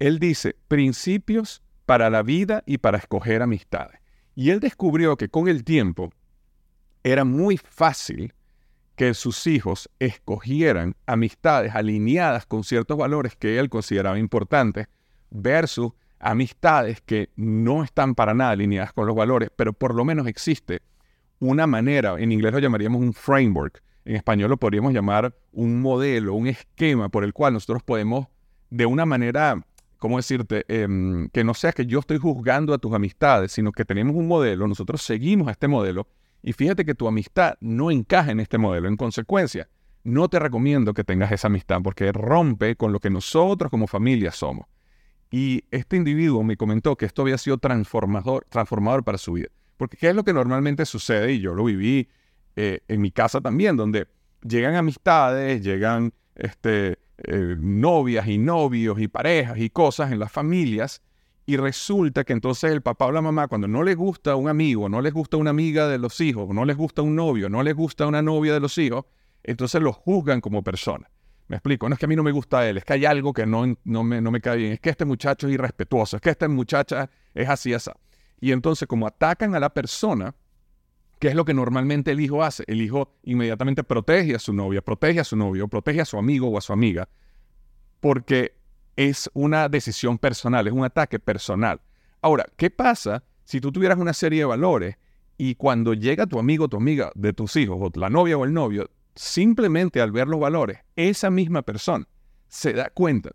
Él 0.00 0.18
dice, 0.18 0.56
principios 0.66 1.62
para 1.84 2.10
la 2.10 2.22
vida 2.22 2.64
y 2.66 2.78
para 2.78 2.98
escoger 2.98 3.42
amistades. 3.42 4.00
Y 4.36 4.50
él 4.50 4.60
descubrió 4.60 5.16
que 5.16 5.30
con 5.30 5.48
el 5.48 5.64
tiempo 5.64 6.12
era 7.02 7.24
muy 7.24 7.56
fácil 7.56 8.34
que 8.94 9.14
sus 9.14 9.46
hijos 9.46 9.90
escogieran 9.98 10.94
amistades 11.06 11.74
alineadas 11.74 12.46
con 12.46 12.62
ciertos 12.62 12.98
valores 12.98 13.34
que 13.34 13.58
él 13.58 13.70
consideraba 13.70 14.18
importantes 14.18 14.88
versus 15.30 15.92
amistades 16.18 17.00
que 17.00 17.30
no 17.34 17.82
están 17.82 18.14
para 18.14 18.34
nada 18.34 18.50
alineadas 18.50 18.92
con 18.92 19.06
los 19.06 19.16
valores, 19.16 19.50
pero 19.56 19.72
por 19.72 19.94
lo 19.94 20.04
menos 20.04 20.26
existe 20.26 20.82
una 21.38 21.66
manera, 21.66 22.16
en 22.18 22.30
inglés 22.30 22.52
lo 22.52 22.58
llamaríamos 22.58 23.00
un 23.00 23.12
framework, 23.12 23.82
en 24.04 24.16
español 24.16 24.50
lo 24.50 24.56
podríamos 24.58 24.92
llamar 24.92 25.34
un 25.52 25.80
modelo, 25.80 26.34
un 26.34 26.46
esquema 26.46 27.08
por 27.08 27.24
el 27.24 27.32
cual 27.32 27.54
nosotros 27.54 27.82
podemos, 27.82 28.26
de 28.70 28.86
una 28.86 29.06
manera, 29.06 29.62
¿cómo 29.98 30.16
decirte? 30.16 30.64
Em, 30.68 31.28
que 31.30 31.44
no 31.44 31.54
sea 31.54 31.72
que 31.72 31.86
yo 31.86 32.00
estoy 32.00 32.18
juzgando 32.18 32.74
a 32.74 32.78
tus 32.78 32.92
amistades, 32.92 33.52
sino 33.52 33.72
que 33.72 33.84
tenemos 33.84 34.16
un 34.16 34.26
modelo, 34.26 34.66
nosotros 34.66 35.02
seguimos 35.02 35.50
este 35.50 35.68
modelo 35.68 36.06
y 36.42 36.52
fíjate 36.52 36.84
que 36.84 36.94
tu 36.94 37.08
amistad 37.08 37.54
no 37.60 37.90
encaja 37.90 38.30
en 38.30 38.40
este 38.40 38.58
modelo. 38.58 38.88
En 38.88 38.96
consecuencia, 38.96 39.68
no 40.04 40.28
te 40.28 40.38
recomiendo 40.38 40.94
que 40.94 41.02
tengas 41.02 41.32
esa 41.32 41.48
amistad 41.48 41.80
porque 41.82 42.12
rompe 42.12 42.76
con 42.76 42.92
lo 42.92 43.00
que 43.00 43.10
nosotros 43.10 43.70
como 43.70 43.86
familia 43.86 44.30
somos. 44.30 44.66
Y 45.30 45.64
este 45.72 45.96
individuo 45.96 46.44
me 46.44 46.56
comentó 46.56 46.96
que 46.96 47.06
esto 47.06 47.22
había 47.22 47.38
sido 47.38 47.58
transformador, 47.58 48.46
transformador 48.48 49.02
para 49.02 49.18
su 49.18 49.32
vida. 49.32 49.48
Porque 49.76 49.96
¿qué 49.96 50.10
es 50.10 50.14
lo 50.14 50.24
que 50.24 50.32
normalmente 50.32 50.86
sucede? 50.86 51.32
Y 51.32 51.40
yo 51.40 51.54
lo 51.54 51.64
viví 51.64 52.08
eh, 52.54 52.80
en 52.86 53.00
mi 53.00 53.10
casa 53.10 53.40
también, 53.40 53.76
donde 53.76 54.06
llegan 54.42 54.76
amistades, 54.76 55.62
llegan 55.62 56.12
este, 56.36 56.98
eh, 57.24 57.56
novias 57.58 58.26
y 58.28 58.38
novios 58.38 59.00
y 59.00 59.08
parejas 59.08 59.58
y 59.58 59.70
cosas 59.70 60.12
en 60.12 60.18
las 60.18 60.30
familias, 60.30 61.02
y 61.46 61.56
resulta 61.56 62.24
que 62.24 62.32
entonces 62.32 62.72
el 62.72 62.82
papá 62.82 63.06
o 63.06 63.12
la 63.12 63.22
mamá, 63.22 63.46
cuando 63.46 63.68
no 63.68 63.84
les 63.84 63.96
gusta 63.96 64.34
un 64.34 64.48
amigo, 64.48 64.88
no 64.88 65.00
les 65.00 65.14
gusta 65.14 65.36
una 65.36 65.50
amiga 65.50 65.86
de 65.88 65.98
los 65.98 66.20
hijos, 66.20 66.48
no 66.48 66.64
les 66.64 66.76
gusta 66.76 67.02
un 67.02 67.14
novio, 67.14 67.48
no 67.48 67.62
les 67.62 67.74
gusta 67.74 68.06
una 68.06 68.20
novia 68.20 68.52
de 68.52 68.60
los 68.60 68.76
hijos, 68.78 69.04
entonces 69.44 69.80
los 69.80 69.94
juzgan 69.94 70.40
como 70.40 70.62
persona. 70.62 71.08
Me 71.46 71.56
explico, 71.56 71.88
no 71.88 71.94
es 71.94 72.00
que 72.00 72.06
a 72.06 72.08
mí 72.08 72.16
no 72.16 72.24
me 72.24 72.32
gusta 72.32 72.68
él, 72.68 72.78
es 72.78 72.84
que 72.84 72.94
hay 72.94 73.04
algo 73.04 73.32
que 73.32 73.46
no, 73.46 73.64
no, 73.84 74.02
me, 74.02 74.20
no 74.20 74.32
me 74.32 74.40
cae 74.40 74.56
bien, 74.56 74.72
es 74.72 74.80
que 74.80 74.90
este 74.90 75.04
muchacho 75.04 75.46
es 75.46 75.54
irrespetuoso, 75.54 76.16
es 76.16 76.22
que 76.22 76.30
esta 76.30 76.48
muchacha 76.48 77.08
es 77.32 77.48
así, 77.48 77.72
así. 77.72 77.92
Y 78.40 78.50
entonces 78.50 78.88
como 78.88 79.06
atacan 79.06 79.54
a 79.54 79.60
la 79.60 79.72
persona, 79.72 80.34
¿Qué 81.18 81.28
es 81.28 81.34
lo 81.34 81.44
que 81.44 81.54
normalmente 81.54 82.10
el 82.10 82.20
hijo 82.20 82.42
hace? 82.42 82.64
El 82.66 82.82
hijo 82.82 83.14
inmediatamente 83.22 83.82
protege 83.84 84.34
a 84.34 84.38
su 84.38 84.52
novia, 84.52 84.82
protege 84.82 85.20
a 85.20 85.24
su 85.24 85.36
novio, 85.36 85.66
protege 85.68 86.02
a 86.02 86.04
su 86.04 86.18
amigo 86.18 86.48
o 86.48 86.58
a 86.58 86.60
su 86.60 86.72
amiga, 86.72 87.08
porque 88.00 88.54
es 88.96 89.30
una 89.32 89.68
decisión 89.68 90.18
personal, 90.18 90.66
es 90.66 90.72
un 90.72 90.84
ataque 90.84 91.18
personal. 91.18 91.80
Ahora, 92.20 92.46
¿qué 92.56 92.70
pasa 92.70 93.24
si 93.44 93.60
tú 93.60 93.72
tuvieras 93.72 93.98
una 93.98 94.12
serie 94.12 94.40
de 94.40 94.44
valores 94.44 94.96
y 95.38 95.54
cuando 95.54 95.94
llega 95.94 96.26
tu 96.26 96.38
amigo 96.38 96.64
o 96.64 96.68
tu 96.68 96.76
amiga 96.76 97.12
de 97.14 97.32
tus 97.32 97.56
hijos, 97.56 97.78
o 97.80 97.98
la 97.98 98.10
novia 98.10 98.36
o 98.36 98.44
el 98.44 98.52
novio, 98.52 98.90
simplemente 99.14 100.00
al 100.00 100.12
ver 100.12 100.28
los 100.28 100.40
valores, 100.40 100.80
esa 100.96 101.30
misma 101.30 101.62
persona 101.62 102.06
se 102.48 102.72
da 102.72 102.90
cuenta 102.90 103.30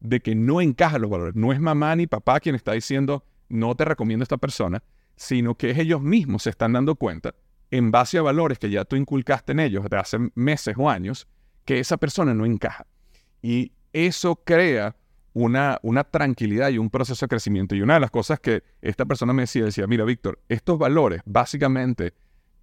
de 0.00 0.20
que 0.20 0.34
no 0.34 0.60
encaja 0.60 0.98
los 0.98 1.10
valores. 1.10 1.34
No 1.34 1.52
es 1.52 1.60
mamá 1.60 1.94
ni 1.96 2.06
papá 2.06 2.40
quien 2.40 2.54
está 2.54 2.72
diciendo, 2.72 3.24
no 3.48 3.74
te 3.74 3.84
recomiendo 3.84 4.22
esta 4.22 4.36
persona, 4.36 4.82
sino 5.18 5.56
que 5.56 5.70
ellos 5.70 6.00
mismos 6.00 6.44
se 6.44 6.50
están 6.50 6.72
dando 6.72 6.94
cuenta, 6.94 7.34
en 7.70 7.90
base 7.90 8.18
a 8.18 8.22
valores 8.22 8.58
que 8.58 8.70
ya 8.70 8.84
tú 8.84 8.96
inculcaste 8.96 9.52
en 9.52 9.60
ellos 9.60 9.84
de 9.90 9.96
hace 9.96 10.18
meses 10.34 10.74
o 10.78 10.88
años, 10.88 11.26
que 11.64 11.80
esa 11.80 11.96
persona 11.96 12.32
no 12.32 12.46
encaja. 12.46 12.86
Y 13.42 13.72
eso 13.92 14.36
crea 14.36 14.96
una, 15.34 15.78
una 15.82 16.04
tranquilidad 16.04 16.70
y 16.70 16.78
un 16.78 16.88
proceso 16.88 17.26
de 17.26 17.28
crecimiento. 17.28 17.74
Y 17.74 17.82
una 17.82 17.94
de 17.94 18.00
las 18.00 18.10
cosas 18.10 18.38
que 18.38 18.62
esta 18.80 19.04
persona 19.04 19.32
me 19.32 19.42
decía, 19.42 19.64
decía, 19.64 19.86
mira, 19.86 20.04
Víctor, 20.04 20.40
estos 20.48 20.78
valores, 20.78 21.20
básicamente, 21.26 22.14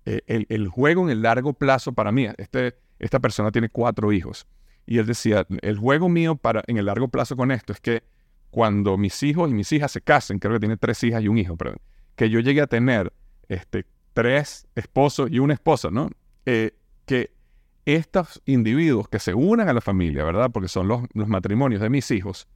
eh, 0.06 0.46
el, 0.50 0.68
juego 0.70 1.04
en 1.04 1.10
el 1.10 1.22
largo 1.22 1.54
plazo 1.54 1.92
para 1.94 2.12
mí, 2.12 2.28
este, 2.38 2.78
esta 3.00 3.20
persona 3.20 3.52
tiene 3.52 3.70
cuatro 3.70 4.14
hijos. 4.14 4.48
Y 4.86 4.98
él 5.00 5.06
decía, 5.06 5.46
el 5.62 5.78
juego 5.78 6.08
mío 6.08 6.38
para, 6.38 6.64
en 6.68 6.78
el 6.78 6.86
largo 6.86 7.10
plazo 7.10 7.36
con 7.36 7.52
esto 7.52 7.74
es 7.74 7.82
que 7.82 8.04
cuando 8.50 8.98
mis 8.98 9.22
hijos 9.24 9.50
y 9.50 9.54
mis 9.54 9.72
hijas 9.74 9.92
se 9.92 10.00
casen, 10.00 10.40
creo 10.40 10.54
que 10.54 10.60
tiene 10.62 10.78
tres 10.78 11.04
hijas 11.04 11.22
y 11.22 11.28
un 11.28 11.38
hijo, 11.38 11.58
perdón, 11.58 11.80
que 12.16 12.30
yo 12.30 12.40
llegue 12.40 12.62
a 12.62 12.68
tener 12.68 13.14
este, 13.50 13.86
tres 14.14 14.68
esposos 14.76 15.30
y 15.32 15.40
una 15.40 15.54
esposa, 15.54 15.90
¿no? 15.92 16.10
Eh, 16.46 16.72
que 17.06 17.32
estos 17.86 18.42
individuos 18.46 19.08
que 19.08 19.20
se 19.20 19.34
unan 19.34 19.70
a 19.70 19.74
la 19.74 19.82
familia, 19.82 20.24
¿verdad? 20.24 20.50
Porque 20.52 20.68
son 20.68 20.88
los, 20.88 21.04
los, 21.14 21.28
matrimonios 21.28 21.82
de 21.82 21.90
mis 21.90 22.10
hijos, 22.12 22.48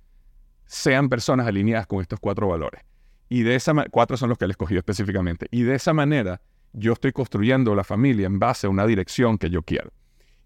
sean 0.66 1.10
personas 1.10 1.48
alineadas 1.48 1.86
con 1.86 2.02
estos 2.02 2.20
cuatro 2.20 2.48
valores. 2.48 2.82
Y 3.28 3.44
de 3.44 3.56
esa 3.56 3.74
cuatro 3.92 4.18
son 4.18 4.30
los 4.30 4.38
que 4.38 4.46
él 4.46 4.52
escogió 4.52 4.80
específicamente. 4.80 5.48
Y 5.52 5.64
de 5.64 5.76
esa 5.76 5.94
manera 5.94 6.42
yo 6.74 6.94
estoy 6.94 7.12
construyendo 7.12 7.76
la 7.76 7.84
familia 7.84 8.28
en 8.28 8.40
base 8.40 8.68
a 8.68 8.70
una 8.70 8.86
dirección 8.88 9.38
que 9.38 9.50
yo 9.50 9.62
quiero. 9.62 9.92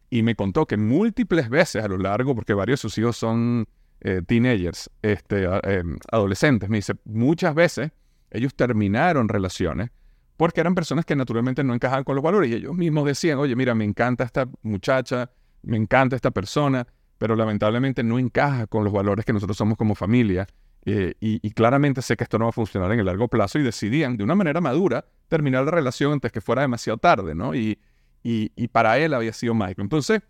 Y 0.09 0.23
me 0.23 0.35
contó 0.35 0.65
que 0.65 0.77
múltiples 0.77 1.49
veces 1.49 1.83
a 1.83 1.87
lo 1.87 1.97
largo, 1.97 2.35
porque 2.35 2.53
varios 2.53 2.79
de 2.79 2.81
sus 2.81 2.97
hijos 2.97 3.17
son 3.17 3.67
eh, 4.01 4.21
teenagers, 4.25 4.89
este, 5.01 5.45
em, 5.63 5.97
adolescentes, 6.11 6.69
me 6.69 6.77
dice, 6.77 6.93
muchas 7.05 7.55
veces 7.55 7.91
ellos 8.33 8.55
terminaron 8.55 9.29
relaciones 9.29 9.91
porque 10.37 10.61
eran 10.61 10.75
personas 10.75 11.05
que 11.05 11.15
naturalmente 11.15 11.63
no 11.63 11.73
encajaban 11.73 12.03
con 12.03 12.15
los 12.15 12.23
valores 12.23 12.49
y 12.49 12.55
ellos 12.55 12.75
mismos 12.75 13.05
decían, 13.05 13.37
oye, 13.37 13.55
mira, 13.55 13.75
me 13.75 13.85
encanta 13.85 14.23
esta 14.23 14.47
muchacha, 14.63 15.31
me 15.61 15.77
encanta 15.77 16.15
esta 16.15 16.31
persona, 16.31 16.85
pero 17.17 17.35
lamentablemente 17.35 18.03
no 18.03 18.19
encaja 18.19 18.67
con 18.67 18.83
los 18.83 18.91
valores 18.91 19.25
que 19.25 19.33
nosotros 19.33 19.55
somos 19.55 19.77
como 19.77 19.95
familia 19.95 20.47
eh, 20.85 21.13
y, 21.21 21.49
claramente 21.51 22.01
sé 22.01 22.17
que 22.17 22.25
esto 22.25 22.37
no 22.37 22.45
va 22.45 22.49
a 22.49 22.53
funcionar 22.53 22.91
en 22.91 22.99
el 22.99 23.05
largo 23.05 23.29
plazo 23.29 23.57
y 23.57 23.63
decidían 23.63 24.17
de 24.17 24.23
una 24.25 24.35
manera 24.35 24.59
madura 24.59 25.05
terminar 25.29 25.63
la 25.63 25.71
relación 25.71 26.11
antes 26.11 26.31
que 26.31 26.41
fuera 26.41 26.63
demasiado 26.63 26.97
tarde, 26.97 27.35
¿no? 27.35 27.55
Y, 27.55 27.79
y 28.23 28.67
para 28.69 28.97
él 28.97 29.13
había 29.13 29.33
sido 29.33 29.53
Michael. 29.53 29.81
Entonces, 29.81 30.21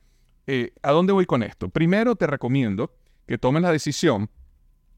eh, 0.48 0.74
¿a 0.82 0.92
dónde 0.92 1.14
voy 1.14 1.26
con 1.26 1.44
esto? 1.44 1.70
Primero 1.70 2.16
te 2.16 2.28
recomiendo 2.28 2.94
que 3.26 3.38
tomes 3.38 3.62
la 3.62 3.72
decisión 3.72 4.30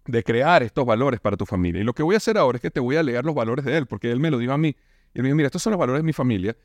de 0.07 0.23
crear 0.23 0.63
estos 0.63 0.85
valores 0.85 1.19
para 1.19 1.37
tu 1.37 1.45
familia. 1.45 1.81
Y 1.81 1.83
lo 1.83 1.93
que 1.93 2.03
voy 2.03 2.15
a 2.15 2.17
hacer 2.17 2.37
ahora 2.37 2.57
es 2.57 2.61
que 2.61 2.71
te 2.71 2.79
voy 2.79 2.95
a 2.95 3.03
leer 3.03 3.25
los 3.25 3.35
valores 3.35 3.65
de 3.65 3.77
él, 3.77 3.87
porque 3.87 4.11
él 4.11 4.19
me 4.19 4.29
lo 4.29 4.37
dijo 4.37 4.53
a 4.53 4.57
mí. 4.57 4.75
Y 5.13 5.19
él 5.19 5.23
me 5.23 5.29
dijo, 5.29 5.35
mira, 5.35 5.47
estos 5.47 5.61
son 5.61 5.71
los 5.71 5.79
valores 5.79 6.01
de 6.01 6.05
mi 6.05 6.13
familia. 6.13 6.55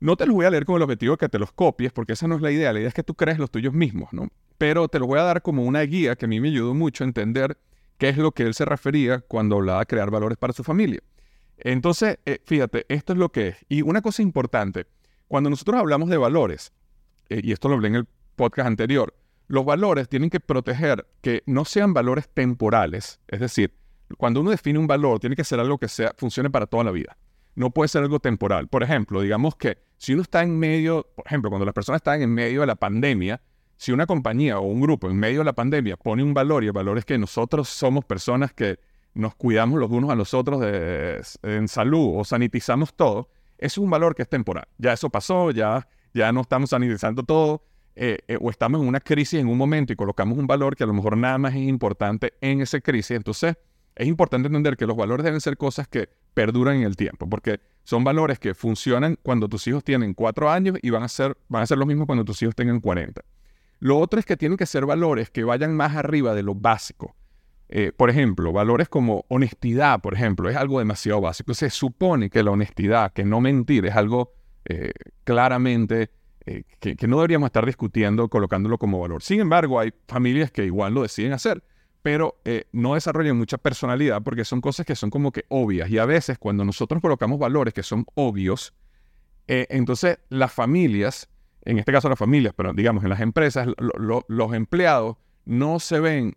No 0.00 0.16
te 0.16 0.26
los 0.26 0.34
voy 0.34 0.46
a 0.46 0.50
leer 0.50 0.64
con 0.64 0.76
el 0.76 0.82
objetivo 0.82 1.12
de 1.12 1.18
que 1.18 1.28
te 1.28 1.38
los 1.38 1.52
copies, 1.52 1.92
porque 1.92 2.14
esa 2.14 2.26
no 2.26 2.36
es 2.36 2.42
la 2.42 2.50
idea. 2.50 2.72
La 2.72 2.80
idea 2.80 2.88
es 2.88 2.94
que 2.94 3.02
tú 3.02 3.14
crees 3.14 3.38
los 3.38 3.50
tuyos 3.50 3.74
mismos, 3.74 4.12
¿no? 4.12 4.28
Pero 4.58 4.88
te 4.88 4.98
los 4.98 5.06
voy 5.06 5.18
a 5.18 5.22
dar 5.22 5.42
como 5.42 5.64
una 5.64 5.82
guía 5.82 6.16
que 6.16 6.24
a 6.24 6.28
mí 6.28 6.40
me 6.40 6.48
ayudó 6.48 6.74
mucho 6.74 7.04
a 7.04 7.06
entender 7.06 7.58
qué 7.98 8.08
es 8.08 8.16
lo 8.16 8.32
que 8.32 8.44
él 8.44 8.54
se 8.54 8.64
refería 8.64 9.20
cuando 9.20 9.56
hablaba 9.56 9.80
de 9.80 9.86
crear 9.86 10.10
valores 10.10 10.38
para 10.38 10.52
su 10.52 10.64
familia. 10.64 11.00
Entonces, 11.58 12.18
eh, 12.24 12.38
fíjate, 12.44 12.86
esto 12.88 13.12
es 13.12 13.18
lo 13.18 13.30
que 13.30 13.48
es. 13.48 13.56
Y 13.68 13.82
una 13.82 14.00
cosa 14.00 14.22
importante, 14.22 14.86
cuando 15.28 15.50
nosotros 15.50 15.78
hablamos 15.78 16.08
de 16.08 16.16
valores, 16.16 16.72
eh, 17.28 17.42
y 17.44 17.52
esto 17.52 17.68
lo 17.68 17.74
hablé 17.74 17.88
en 17.88 17.96
el 17.96 18.06
podcast 18.36 18.66
anterior, 18.66 19.14
los 19.50 19.64
valores 19.64 20.08
tienen 20.08 20.30
que 20.30 20.38
proteger 20.38 21.08
que 21.20 21.42
no 21.44 21.64
sean 21.64 21.92
valores 21.92 22.28
temporales. 22.28 23.18
Es 23.26 23.40
decir, 23.40 23.74
cuando 24.16 24.42
uno 24.42 24.50
define 24.50 24.78
un 24.78 24.86
valor, 24.86 25.18
tiene 25.18 25.34
que 25.34 25.42
ser 25.42 25.58
algo 25.58 25.76
que 25.76 25.88
sea, 25.88 26.14
funcione 26.16 26.50
para 26.50 26.66
toda 26.66 26.84
la 26.84 26.92
vida. 26.92 27.16
No 27.56 27.70
puede 27.70 27.88
ser 27.88 28.04
algo 28.04 28.20
temporal. 28.20 28.68
Por 28.68 28.84
ejemplo, 28.84 29.20
digamos 29.20 29.56
que 29.56 29.78
si 29.96 30.12
uno 30.12 30.22
está 30.22 30.44
en 30.44 30.56
medio, 30.56 31.04
por 31.16 31.26
ejemplo, 31.26 31.50
cuando 31.50 31.64
las 31.64 31.74
personas 31.74 31.98
están 31.98 32.22
en 32.22 32.32
medio 32.32 32.60
de 32.60 32.68
la 32.68 32.76
pandemia, 32.76 33.42
si 33.76 33.90
una 33.90 34.06
compañía 34.06 34.60
o 34.60 34.62
un 34.62 34.80
grupo 34.80 35.10
en 35.10 35.16
medio 35.16 35.40
de 35.40 35.46
la 35.46 35.52
pandemia 35.52 35.96
pone 35.96 36.22
un 36.22 36.32
valor 36.32 36.62
y 36.62 36.68
el 36.68 36.72
valor 36.72 36.98
es 36.98 37.04
que 37.04 37.18
nosotros 37.18 37.68
somos 37.68 38.04
personas 38.04 38.52
que 38.52 38.78
nos 39.14 39.34
cuidamos 39.34 39.80
los 39.80 39.90
unos 39.90 40.10
a 40.10 40.14
los 40.14 40.32
otros 40.32 40.62
en 41.42 41.66
salud 41.66 42.20
o 42.20 42.24
sanitizamos 42.24 42.94
todo, 42.94 43.28
es 43.58 43.76
un 43.78 43.90
valor 43.90 44.14
que 44.14 44.22
es 44.22 44.28
temporal. 44.28 44.68
Ya 44.78 44.92
eso 44.92 45.10
pasó, 45.10 45.50
ya, 45.50 45.88
ya 46.14 46.30
no 46.30 46.42
estamos 46.42 46.70
sanitizando 46.70 47.24
todo, 47.24 47.64
eh, 47.96 48.18
eh, 48.28 48.38
o 48.40 48.50
estamos 48.50 48.80
en 48.80 48.86
una 48.86 49.00
crisis 49.00 49.40
en 49.40 49.48
un 49.48 49.58
momento 49.58 49.92
y 49.92 49.96
colocamos 49.96 50.38
un 50.38 50.46
valor 50.46 50.76
que 50.76 50.84
a 50.84 50.86
lo 50.86 50.94
mejor 50.94 51.16
nada 51.16 51.38
más 51.38 51.54
es 51.54 51.62
importante 51.62 52.34
en 52.40 52.60
esa 52.60 52.80
crisis, 52.80 53.12
entonces 53.12 53.56
es 53.96 54.06
importante 54.06 54.46
entender 54.46 54.76
que 54.76 54.86
los 54.86 54.96
valores 54.96 55.24
deben 55.24 55.40
ser 55.40 55.56
cosas 55.56 55.88
que 55.88 56.08
perduran 56.32 56.76
en 56.76 56.82
el 56.84 56.96
tiempo, 56.96 57.28
porque 57.28 57.60
son 57.82 58.04
valores 58.04 58.38
que 58.38 58.54
funcionan 58.54 59.18
cuando 59.22 59.48
tus 59.48 59.66
hijos 59.66 59.82
tienen 59.82 60.14
cuatro 60.14 60.50
años 60.50 60.78
y 60.80 60.90
van 60.90 61.02
a 61.02 61.08
ser, 61.08 61.36
van 61.48 61.62
a 61.62 61.66
ser 61.66 61.78
los 61.78 61.86
mismos 61.86 62.06
cuando 62.06 62.24
tus 62.24 62.40
hijos 62.42 62.54
tengan 62.54 62.80
40. 62.80 63.22
Lo 63.80 63.98
otro 63.98 64.20
es 64.20 64.26
que 64.26 64.36
tienen 64.36 64.56
que 64.56 64.66
ser 64.66 64.86
valores 64.86 65.30
que 65.30 65.42
vayan 65.42 65.74
más 65.74 65.96
arriba 65.96 66.34
de 66.34 66.42
lo 66.42 66.54
básico. 66.54 67.16
Eh, 67.68 67.92
por 67.96 68.10
ejemplo, 68.10 68.52
valores 68.52 68.88
como 68.88 69.24
honestidad, 69.28 70.00
por 70.00 70.14
ejemplo, 70.14 70.48
es 70.48 70.56
algo 70.56 70.78
demasiado 70.78 71.20
básico. 71.20 71.54
Se 71.54 71.70
supone 71.70 72.30
que 72.30 72.42
la 72.42 72.52
honestidad, 72.52 73.12
que 73.12 73.24
no 73.24 73.40
mentir, 73.40 73.86
es 73.86 73.96
algo 73.96 74.32
claramente 75.24 76.10
eh, 76.46 76.64
que, 76.78 76.96
no 77.06 77.16
deberíamos 77.16 77.48
estar 77.48 77.66
discutiendo 77.66 78.28
colocándolo 78.28 78.78
como 78.78 78.98
valor. 79.00 79.22
Sin 79.22 79.40
embargo, 79.40 79.78
hay 79.78 79.92
familias 80.08 80.50
que 80.50 80.64
igual 80.64 80.94
lo 80.94 81.02
deciden 81.02 81.32
hacer, 81.32 81.62
pero 82.02 82.40
eh, 82.44 82.64
no 82.72 82.94
desarrollan 82.94 83.36
mucha 83.36 83.58
personalidad 83.58 84.22
porque 84.22 84.44
son 84.44 84.60
cosas 84.60 84.86
que 84.86 84.96
son 84.96 85.10
como 85.10 85.32
que 85.32 85.44
obvias. 85.48 85.90
Y 85.90 85.98
a 85.98 86.06
veces 86.06 86.38
cuando 86.38 86.64
nosotros 86.64 87.02
colocamos 87.02 87.38
valores 87.38 87.74
que 87.74 87.82
son 87.82 88.06
obvios, 88.14 88.72
eh, 89.48 89.66
entonces 89.68 90.18
las 90.30 90.52
familias, 90.52 91.28
en 91.64 91.78
este 91.78 91.92
caso 91.92 92.08
las 92.08 92.18
familias, 92.18 92.54
pero 92.56 92.72
digamos 92.72 93.04
en 93.04 93.10
las 93.10 93.20
empresas, 93.20 93.68
los 93.76 94.54
empleados 94.54 95.16
no 95.44 95.78
se 95.78 96.00
ven 96.00 96.36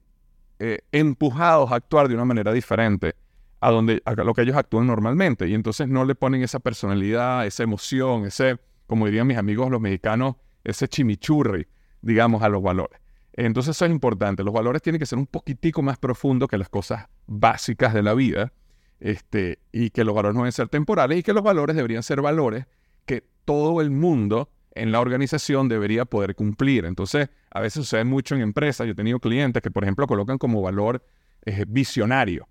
empujados 0.94 1.74
a 1.74 1.76
actuar 1.76 2.08
de 2.08 2.14
una 2.14 2.24
manera 2.24 2.54
diferente 2.54 3.16
a, 3.60 3.70
donde, 3.70 4.02
a 4.06 4.14
lo 4.14 4.34
que 4.34 4.44
ellos 4.44 4.56
actúan 4.56 4.88
normalmente. 4.88 5.48
Y 5.48 5.54
entonces 5.54 5.88
no 5.88 6.06
le 6.06 6.16
ponen 6.16 6.42
esa 6.42 6.60
personalidad, 6.60 7.46
esa 7.46 7.64
emoción, 7.64 8.26
ese 8.26 8.60
como 8.88 9.06
dirían 9.06 9.28
mis 9.28 9.38
amigos 9.38 9.70
los 9.70 9.82
mexicanos, 9.82 10.36
ese 10.64 10.88
chimichurri, 10.88 11.68
digamos, 12.02 12.42
a 12.44 12.50
los 12.50 12.62
valores. 12.62 13.00
Entonces 13.34 13.76
eso 13.76 13.86
es 13.86 13.92
importante. 13.92 14.44
Los 14.44 14.54
valores 14.54 14.82
tienen 14.82 15.00
que 15.00 15.06
ser 15.06 15.18
un 15.18 15.28
poquitico 15.28 15.82
más 15.82 15.98
profundos 15.98 16.50
que 16.50 16.58
las 16.58 16.70
cosas 16.70 17.08
básicas 17.26 17.94
de 17.94 18.04
la 18.04 18.14
vida. 18.14 18.54
Este, 19.00 19.60
y 19.74 19.90
que 19.90 20.06
los 20.06 20.16
valores 20.16 20.34
no 20.34 20.42
deben 20.42 20.54
ser 20.54 20.70
temporales 20.70 21.18
y 21.18 21.24
que 21.24 21.34
los 21.34 21.44
valores 21.44 21.76
deberían 21.76 22.04
ser 22.04 22.22
valores 22.22 22.68
que 23.06 23.26
todo 23.44 23.82
el 23.82 23.90
mundo 23.90 24.50
en 24.76 24.92
la 24.92 25.02
organización 25.02 25.68
debería 25.68 26.06
poder 26.06 26.36
cumplir. 26.36 26.86
Entonces, 26.86 27.30
a 27.52 27.60
veces 27.60 27.84
sucede 27.84 28.06
mucho 28.06 28.36
en 28.36 28.42
empresas. 28.42 28.88
Yo 28.88 28.94
he 28.94 28.96
tenido 28.96 29.20
clientes 29.20 29.62
que, 29.62 29.72
por 29.72 29.84
ejemplo, 29.84 30.08
colocan 30.08 30.38
como 30.38 30.62
valor 30.62 31.06
eh, 31.46 31.66
visionario. 31.68 32.48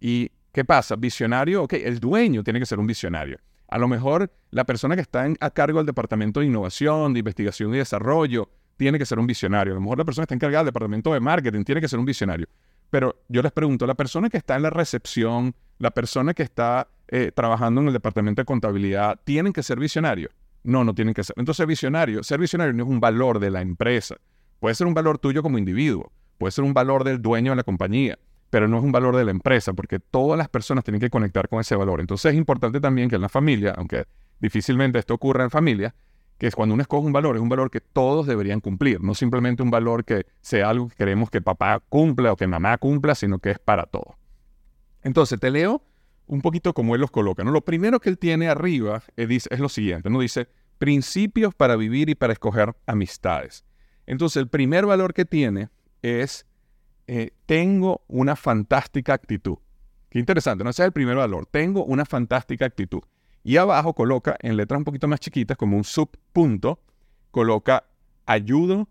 ¿Y 0.00 0.32
qué 0.52 0.64
pasa? 0.64 0.96
Visionario, 0.96 1.62
ok, 1.62 1.74
el 1.74 2.00
dueño 2.00 2.42
tiene 2.42 2.58
que 2.58 2.66
ser 2.66 2.78
un 2.78 2.86
visionario. 2.86 3.38
A 3.72 3.78
lo 3.78 3.88
mejor 3.88 4.30
la 4.50 4.64
persona 4.64 4.96
que 4.96 5.00
está 5.00 5.26
a 5.40 5.50
cargo 5.50 5.78
del 5.78 5.86
departamento 5.86 6.40
de 6.40 6.46
innovación, 6.46 7.14
de 7.14 7.20
investigación 7.20 7.74
y 7.74 7.78
desarrollo, 7.78 8.50
tiene 8.76 8.98
que 8.98 9.06
ser 9.06 9.18
un 9.18 9.26
visionario. 9.26 9.72
A 9.72 9.76
lo 9.76 9.80
mejor 9.80 9.96
la 9.96 10.04
persona 10.04 10.24
que 10.24 10.26
está 10.26 10.34
encargada 10.34 10.62
del 10.62 10.74
departamento 10.74 11.10
de 11.14 11.20
marketing 11.20 11.64
tiene 11.64 11.80
que 11.80 11.88
ser 11.88 11.98
un 11.98 12.04
visionario. 12.04 12.46
Pero 12.90 13.22
yo 13.30 13.40
les 13.40 13.50
pregunto, 13.50 13.86
la 13.86 13.94
persona 13.94 14.28
que 14.28 14.36
está 14.36 14.56
en 14.56 14.64
la 14.64 14.68
recepción, 14.68 15.54
la 15.78 15.90
persona 15.90 16.34
que 16.34 16.42
está 16.42 16.88
eh, 17.08 17.32
trabajando 17.34 17.80
en 17.80 17.86
el 17.86 17.94
departamento 17.94 18.42
de 18.42 18.44
contabilidad, 18.44 19.18
¿tienen 19.24 19.54
que 19.54 19.62
ser 19.62 19.80
visionarios? 19.80 20.30
No, 20.64 20.84
no 20.84 20.94
tienen 20.94 21.14
que 21.14 21.24
ser. 21.24 21.34
Entonces, 21.38 21.66
visionario, 21.66 22.22
ser 22.22 22.40
visionario 22.40 22.74
no 22.74 22.82
es 22.82 22.90
un 22.90 23.00
valor 23.00 23.38
de 23.38 23.50
la 23.50 23.62
empresa. 23.62 24.16
Puede 24.60 24.74
ser 24.74 24.86
un 24.86 24.92
valor 24.92 25.16
tuyo 25.16 25.42
como 25.42 25.56
individuo, 25.56 26.12
puede 26.36 26.52
ser 26.52 26.64
un 26.64 26.74
valor 26.74 27.04
del 27.04 27.22
dueño 27.22 27.52
de 27.52 27.56
la 27.56 27.64
compañía, 27.64 28.18
pero 28.52 28.68
no 28.68 28.76
es 28.76 28.84
un 28.84 28.92
valor 28.92 29.16
de 29.16 29.24
la 29.24 29.30
empresa, 29.30 29.72
porque 29.72 29.98
todas 29.98 30.36
las 30.36 30.46
personas 30.46 30.84
tienen 30.84 31.00
que 31.00 31.08
conectar 31.08 31.48
con 31.48 31.58
ese 31.58 31.74
valor. 31.74 32.02
Entonces 32.02 32.32
es 32.32 32.36
importante 32.36 32.80
también 32.80 33.08
que 33.08 33.16
en 33.16 33.22
la 33.22 33.30
familia, 33.30 33.72
aunque 33.78 34.04
difícilmente 34.40 34.98
esto 34.98 35.14
ocurra 35.14 35.42
en 35.42 35.48
familia, 35.48 35.94
que 36.36 36.48
es 36.48 36.54
cuando 36.54 36.74
uno 36.74 36.82
escoge 36.82 37.06
un 37.06 37.14
valor, 37.14 37.36
es 37.36 37.40
un 37.40 37.48
valor 37.48 37.70
que 37.70 37.80
todos 37.80 38.26
deberían 38.26 38.60
cumplir, 38.60 39.00
no 39.00 39.14
simplemente 39.14 39.62
un 39.62 39.70
valor 39.70 40.04
que 40.04 40.26
sea 40.42 40.68
algo 40.68 40.90
que 40.90 40.96
queremos 40.96 41.30
que 41.30 41.40
papá 41.40 41.80
cumpla 41.88 42.30
o 42.30 42.36
que 42.36 42.46
mamá 42.46 42.76
cumpla, 42.76 43.14
sino 43.14 43.38
que 43.38 43.52
es 43.52 43.58
para 43.58 43.86
todos. 43.86 44.16
Entonces, 45.02 45.40
te 45.40 45.50
leo 45.50 45.82
un 46.26 46.42
poquito 46.42 46.74
como 46.74 46.94
él 46.94 47.00
los 47.00 47.10
coloca. 47.10 47.44
¿no? 47.44 47.52
Lo 47.52 47.62
primero 47.62 48.00
que 48.00 48.10
él 48.10 48.18
tiene 48.18 48.48
arriba 48.48 49.02
es, 49.16 49.48
es 49.50 49.60
lo 49.60 49.70
siguiente, 49.70 50.10
¿no? 50.10 50.20
Dice, 50.20 50.48
principios 50.76 51.54
para 51.54 51.74
vivir 51.76 52.10
y 52.10 52.14
para 52.14 52.34
escoger 52.34 52.76
amistades. 52.84 53.64
Entonces, 54.04 54.36
el 54.36 54.48
primer 54.48 54.84
valor 54.84 55.14
que 55.14 55.24
tiene 55.24 55.70
es 56.02 56.44
eh, 57.06 57.32
tengo 57.46 58.02
una 58.08 58.36
fantástica 58.36 59.14
actitud. 59.14 59.56
Qué 60.08 60.18
interesante, 60.18 60.62
no 60.62 60.70
ese 60.70 60.82
es 60.82 60.86
el 60.86 60.92
primer 60.92 61.16
valor. 61.16 61.46
Tengo 61.46 61.84
una 61.84 62.04
fantástica 62.04 62.66
actitud. 62.66 63.00
Y 63.44 63.56
abajo 63.56 63.94
coloca, 63.94 64.36
en 64.40 64.56
letras 64.56 64.78
un 64.78 64.84
poquito 64.84 65.08
más 65.08 65.20
chiquitas, 65.20 65.56
como 65.56 65.76
un 65.76 65.84
subpunto, 65.84 66.80
coloca 67.30 67.84
ayudo 68.26 68.88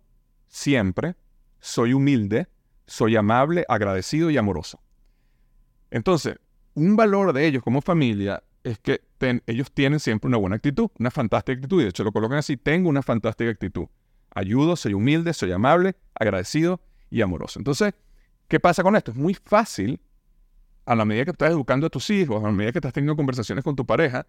siempre, 0.47 1.15
soy 1.59 1.93
humilde, 1.93 2.47
soy 2.85 3.15
amable, 3.15 3.65
agradecido 3.69 4.29
y 4.29 4.37
amoroso. 4.37 4.81
Entonces, 5.89 6.37
un 6.73 6.95
valor 6.95 7.33
de 7.33 7.45
ellos 7.45 7.63
como 7.63 7.81
familia 7.81 8.43
es 8.63 8.79
que 8.79 9.01
ellos 9.45 9.71
tienen 9.71 9.99
siempre 9.99 10.27
una 10.27 10.37
buena 10.37 10.55
actitud, 10.55 10.89
una 10.99 11.11
fantástica 11.11 11.55
actitud. 11.55 11.79
Y 11.79 11.83
de 11.83 11.89
hecho 11.89 12.03
lo 12.03 12.11
colocan 12.11 12.39
así, 12.39 12.57
tengo 12.57 12.89
una 12.89 13.01
fantástica 13.01 13.49
actitud. 13.49 13.87
Ayudo, 14.33 14.75
soy 14.75 14.93
humilde, 14.93 15.33
soy 15.33 15.51
amable, 15.51 15.95
agradecido 16.15 16.81
y 17.11 17.21
amoroso. 17.21 17.59
Entonces, 17.59 17.93
¿qué 18.47 18.59
pasa 18.59 18.81
con 18.81 18.95
esto? 18.95 19.11
Es 19.11 19.17
muy 19.17 19.35
fácil, 19.35 19.99
a 20.85 20.95
la 20.95 21.05
medida 21.05 21.25
que 21.25 21.31
estás 21.31 21.51
educando 21.51 21.85
a 21.85 21.89
tus 21.89 22.09
hijos, 22.09 22.43
a 22.43 22.47
la 22.47 22.51
medida 22.51 22.71
que 22.71 22.79
estás 22.79 22.93
teniendo 22.93 23.15
conversaciones 23.15 23.63
con 23.63 23.75
tu 23.75 23.85
pareja, 23.85 24.25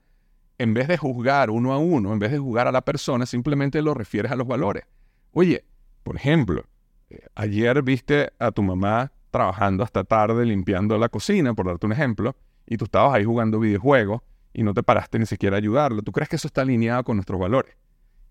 en 0.59 0.75
vez 0.75 0.89
de 0.89 0.99
juzgar 0.99 1.51
uno 1.51 1.73
a 1.73 1.79
uno, 1.79 2.13
en 2.13 2.19
vez 2.19 2.31
de 2.31 2.39
juzgar 2.39 2.69
a 2.69 2.73
la 2.73 2.83
persona, 2.83 3.25
simplemente 3.25 3.81
lo 3.81 3.95
refieres 3.95 4.31
a 4.31 4.37
los 4.37 4.47
valores. 4.47 4.85
Oye, 5.33 5.65
por 6.03 6.17
ejemplo, 6.17 6.65
eh, 7.09 7.21
ayer 7.35 7.83
viste 7.83 8.33
a 8.39 8.51
tu 8.51 8.63
mamá 8.63 9.13
trabajando 9.31 9.83
hasta 9.83 10.05
tarde 10.05 10.45
limpiando 10.45 10.99
la 10.99 11.09
cocina, 11.09 11.55
por 11.55 11.67
darte 11.67 11.87
un 11.87 11.93
ejemplo, 11.93 12.37
y 12.67 12.77
tú 12.77 12.85
estabas 12.85 13.15
ahí 13.15 13.25
jugando 13.25 13.59
videojuegos 13.59 14.21
y 14.53 14.63
no 14.63 14.75
te 14.75 14.83
paraste 14.83 15.19
ni 15.19 15.27
siquiera 15.27 15.57
a 15.57 15.59
ayudarlo. 15.59 16.03
¿Tú 16.03 16.13
crees 16.13 16.29
que 16.29 16.37
eso 16.37 16.49
está 16.49 16.63
alineado 16.63 17.03
con 17.05 17.17
nuestros 17.17 17.41
valores? 17.41 17.75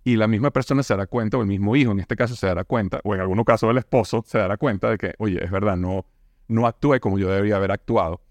Y 0.04 0.16
la 0.16 0.28
misma 0.28 0.52
persona 0.52 0.84
se 0.84 0.94
dará 0.94 1.08
cuenta, 1.08 1.38
o 1.38 1.42
el 1.42 1.48
mismo 1.48 1.76
hijo 1.76 1.92
en 1.92 2.00
este 2.00 2.16
caso 2.16 2.36
se 2.36 2.48
dará 2.48 2.64
cuenta, 2.64 3.00
o 3.04 3.14
en 3.14 3.22
algunos 3.22 3.46
casos 3.46 3.70
el 3.70 3.78
esposo 3.78 4.24
se 4.26 4.38
dará 4.38 4.58
cuenta 4.58 4.90
de 4.90 4.98
que, 4.98 5.14
oye, 5.20 5.44
es 5.44 5.52
verdad, 5.52 5.78
no, 5.78 6.06
no 6.48 6.66
actué 6.66 7.00
como 7.00 7.20
yo 7.20 7.30
debería 7.30 7.58
haber 7.58 7.72
actuado. 7.72 8.22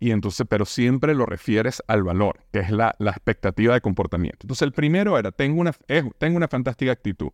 Y 0.00 0.10
entonces, 0.10 0.46
pero 0.48 0.64
siempre 0.64 1.14
lo 1.14 1.26
refieres 1.26 1.80
al 1.86 2.02
valor, 2.02 2.40
que 2.52 2.58
es 2.58 2.70
la, 2.70 2.96
la 2.98 3.12
expectativa 3.12 3.74
de 3.74 3.80
comportamiento. 3.80 4.38
Entonces, 4.42 4.62
el 4.62 4.72
primero 4.72 5.16
era, 5.16 5.30
tengo 5.30 5.60
una, 5.60 5.72
tengo 6.18 6.36
una 6.36 6.48
fantástica 6.48 6.90
actitud. 6.90 7.30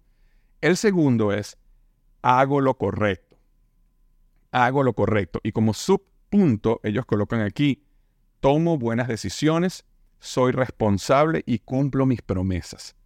El 0.61 0.77
segundo 0.77 1.33
es, 1.33 1.57
hago 2.21 2.61
lo 2.61 2.77
correcto. 2.77 3.39
Hago 4.51 4.83
lo 4.83 4.93
correcto. 4.93 5.41
Y 5.43 5.53
como 5.53 5.73
subpunto, 5.73 6.81
ellos 6.83 7.07
colocan 7.07 7.41
aquí, 7.41 7.85
tomo 8.41 8.77
buenas 8.77 9.09
decisiones, 9.09 9.87
soy 10.19 10.53
responsable 10.53 11.45
y 11.47 11.61
cumplo 11.61 12.05
mis 12.05 12.21
promesas. 12.21 12.97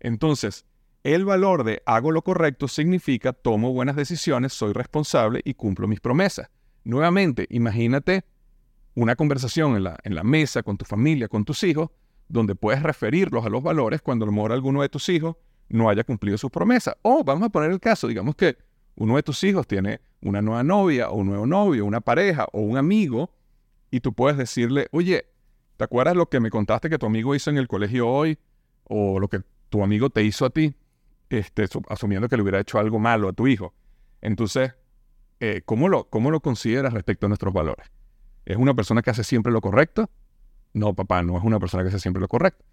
Entonces, 0.00 0.64
el 1.02 1.24
valor 1.24 1.64
de 1.64 1.82
hago 1.86 2.10
lo 2.10 2.22
correcto 2.22 2.68
significa 2.68 3.32
tomo 3.32 3.72
buenas 3.72 3.96
decisiones, 3.96 4.52
soy 4.52 4.72
responsable 4.72 5.40
y 5.44 5.54
cumplo 5.54 5.88
mis 5.88 6.00
promesas. 6.00 6.50
nuevamente, 6.84 7.46
imagínate 7.50 8.24
una 8.94 9.16
conversación 9.16 9.76
en 9.76 10.14
la, 10.14 10.24
mesa 10.24 10.62
con 10.62 10.76
tu 10.76 10.84
familia, 10.84 11.28
con 11.28 11.44
tus 11.44 11.62
hijos, 11.62 11.90
donde 12.28 12.54
puedes 12.54 12.82
referirlos 12.82 13.46
a 13.46 13.48
los 13.48 13.62
valores 13.62 14.02
cuando 14.02 14.24
a 14.24 14.26
lo 14.26 14.32
mejor 14.32 14.52
alguno 14.52 14.82
de 14.82 14.88
tus 14.88 15.08
hijos 15.08 15.36
no 15.68 15.88
haya 15.88 16.04
cumplido 16.04 16.36
sus 16.36 16.50
promesas. 16.50 16.96
O 17.02 17.24
vamos 17.24 17.46
a 17.46 17.48
poner 17.50 17.70
el 17.70 17.80
caso, 17.80 18.08
digamos 18.08 18.34
que 18.34 18.56
uno 18.96 19.16
de 19.16 19.22
tus 19.22 19.42
hijos 19.44 19.66
tiene 19.66 20.00
una 20.20 20.42
nueva 20.42 20.62
novia 20.62 21.10
o 21.10 21.16
un 21.16 21.28
nuevo 21.28 21.46
novio, 21.46 21.86
una 21.86 22.00
pareja 22.00 22.46
o 22.52 22.60
un 22.60 22.76
amigo, 22.76 23.30
y 23.90 24.00
tú 24.00 24.12
puedes 24.12 24.36
decirle, 24.36 24.88
oye, 24.92 25.26
¿te 25.76 25.84
acuerdas 25.84 26.14
lo 26.16 26.28
que 26.28 26.40
me 26.40 26.50
contaste 26.50 26.90
que 26.90 26.98
tu 26.98 27.06
amigo 27.06 27.34
hizo 27.34 27.50
en 27.50 27.56
el 27.56 27.68
colegio 27.68 28.08
hoy? 28.08 28.38
O 28.84 29.18
lo 29.18 29.28
que 29.28 29.42
tu 29.70 29.82
amigo 29.82 30.10
te 30.10 30.22
hizo 30.22 30.44
a 30.44 30.50
ti, 30.50 30.74
este, 31.30 31.66
asumiendo 31.88 32.28
que 32.28 32.36
le 32.36 32.42
hubiera 32.42 32.60
hecho 32.60 32.78
algo 32.78 32.98
malo 32.98 33.28
a 33.28 33.32
tu 33.32 33.46
hijo. 33.46 33.72
Entonces, 34.20 34.74
eh, 35.38 35.62
¿cómo, 35.64 35.88
lo, 35.88 36.10
¿cómo 36.10 36.30
lo 36.30 36.40
consideras 36.40 36.92
respecto 36.92 37.26
a 37.26 37.28
nuestros 37.28 37.54
valores? 37.54 37.90
¿Es 38.44 38.56
una 38.56 38.74
persona 38.74 39.00
que 39.00 39.10
hace 39.10 39.24
siempre 39.24 39.52
lo 39.52 39.60
correcto? 39.60 40.10
No, 40.74 40.94
papá, 40.94 41.22
no 41.22 41.38
es 41.38 41.44
una 41.44 41.58
persona 41.58 41.82
que 41.82 41.88
hace 41.88 41.98
siempre 41.98 42.20
lo 42.20 42.28
correcto. 42.28 42.64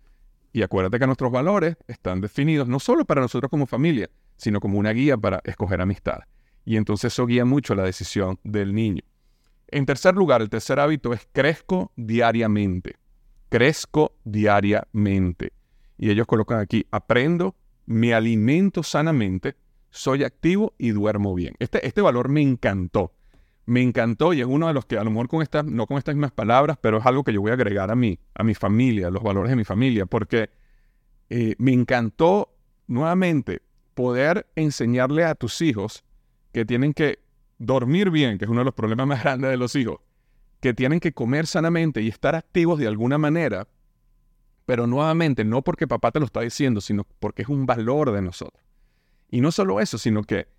Y 0.53 0.63
acuérdate 0.63 0.99
que 0.99 1.05
nuestros 1.05 1.31
valores 1.31 1.77
están 1.87 2.19
definidos 2.19 2.67
no 2.67 2.79
solo 2.79 3.05
para 3.05 3.21
nosotros 3.21 3.49
como 3.49 3.67
familia, 3.67 4.09
sino 4.37 4.59
como 4.59 4.79
una 4.79 4.91
guía 4.91 5.17
para 5.17 5.41
escoger 5.43 5.81
amistad. 5.81 6.19
Y 6.65 6.77
entonces 6.77 7.13
eso 7.13 7.25
guía 7.25 7.45
mucho 7.45 7.75
la 7.75 7.83
decisión 7.83 8.39
del 8.43 8.73
niño. 8.73 9.03
En 9.69 9.85
tercer 9.85 10.15
lugar, 10.15 10.41
el 10.41 10.49
tercer 10.49 10.79
hábito 10.79 11.13
es 11.13 11.27
crezco 11.31 11.91
diariamente. 11.95 12.95
Crezco 13.49 14.13
diariamente. 14.23 15.53
Y 15.97 16.09
ellos 16.09 16.27
colocan 16.27 16.59
aquí, 16.59 16.85
aprendo, 16.91 17.55
me 17.85 18.13
alimento 18.13 18.83
sanamente, 18.83 19.55
soy 19.89 20.23
activo 20.23 20.73
y 20.77 20.89
duermo 20.91 21.33
bien. 21.33 21.55
Este, 21.59 21.85
este 21.85 22.01
valor 22.01 22.29
me 22.29 22.41
encantó. 22.41 23.13
Me 23.65 23.81
encantó 23.81 24.33
y 24.33 24.39
es 24.39 24.47
uno 24.47 24.67
de 24.67 24.73
los 24.73 24.85
que 24.85 24.97
a 24.97 25.03
lo 25.03 25.09
mejor 25.09 25.27
con 25.27 25.41
estas, 25.41 25.65
no 25.65 25.87
con 25.87 25.97
estas 25.97 26.15
mismas 26.15 26.31
palabras, 26.31 26.77
pero 26.79 26.99
es 26.99 27.05
algo 27.05 27.23
que 27.23 27.33
yo 27.33 27.41
voy 27.41 27.51
a 27.51 27.55
agregar 27.55 27.91
a 27.91 27.95
mí, 27.95 28.19
a 28.35 28.43
mi 28.43 28.53
familia, 28.53 29.09
los 29.09 29.23
valores 29.23 29.49
de 29.49 29.55
mi 29.57 29.65
familia, 29.65 30.05
porque 30.05 30.49
eh, 31.29 31.55
me 31.57 31.73
encantó 31.73 32.53
nuevamente 32.87 33.61
poder 33.93 34.47
enseñarle 34.55 35.25
a 35.25 35.35
tus 35.35 35.61
hijos 35.61 36.05
que 36.53 36.65
tienen 36.65 36.93
que 36.93 37.19
dormir 37.57 38.09
bien, 38.09 38.37
que 38.37 38.45
es 38.45 38.51
uno 38.51 38.61
de 38.61 38.65
los 38.65 38.73
problemas 38.73 39.07
más 39.07 39.23
grandes 39.23 39.49
de 39.49 39.57
los 39.57 39.75
hijos, 39.75 39.99
que 40.59 40.73
tienen 40.73 40.99
que 40.99 41.13
comer 41.13 41.47
sanamente 41.47 42.01
y 42.01 42.07
estar 42.07 42.35
activos 42.35 42.79
de 42.79 42.87
alguna 42.87 43.17
manera, 43.17 43.67
pero 44.67 44.85
nuevamente 44.85 45.45
no 45.45 45.63
porque 45.63 45.87
papá 45.87 46.11
te 46.11 46.19
lo 46.19 46.25
está 46.25 46.41
diciendo, 46.41 46.81
sino 46.81 47.07
porque 47.19 47.43
es 47.43 47.47
un 47.47 47.65
valor 47.65 48.11
de 48.11 48.21
nosotros. 48.21 48.61
Y 49.31 49.39
no 49.39 49.53
solo 49.53 49.79
eso, 49.79 49.97
sino 49.97 50.23
que 50.23 50.49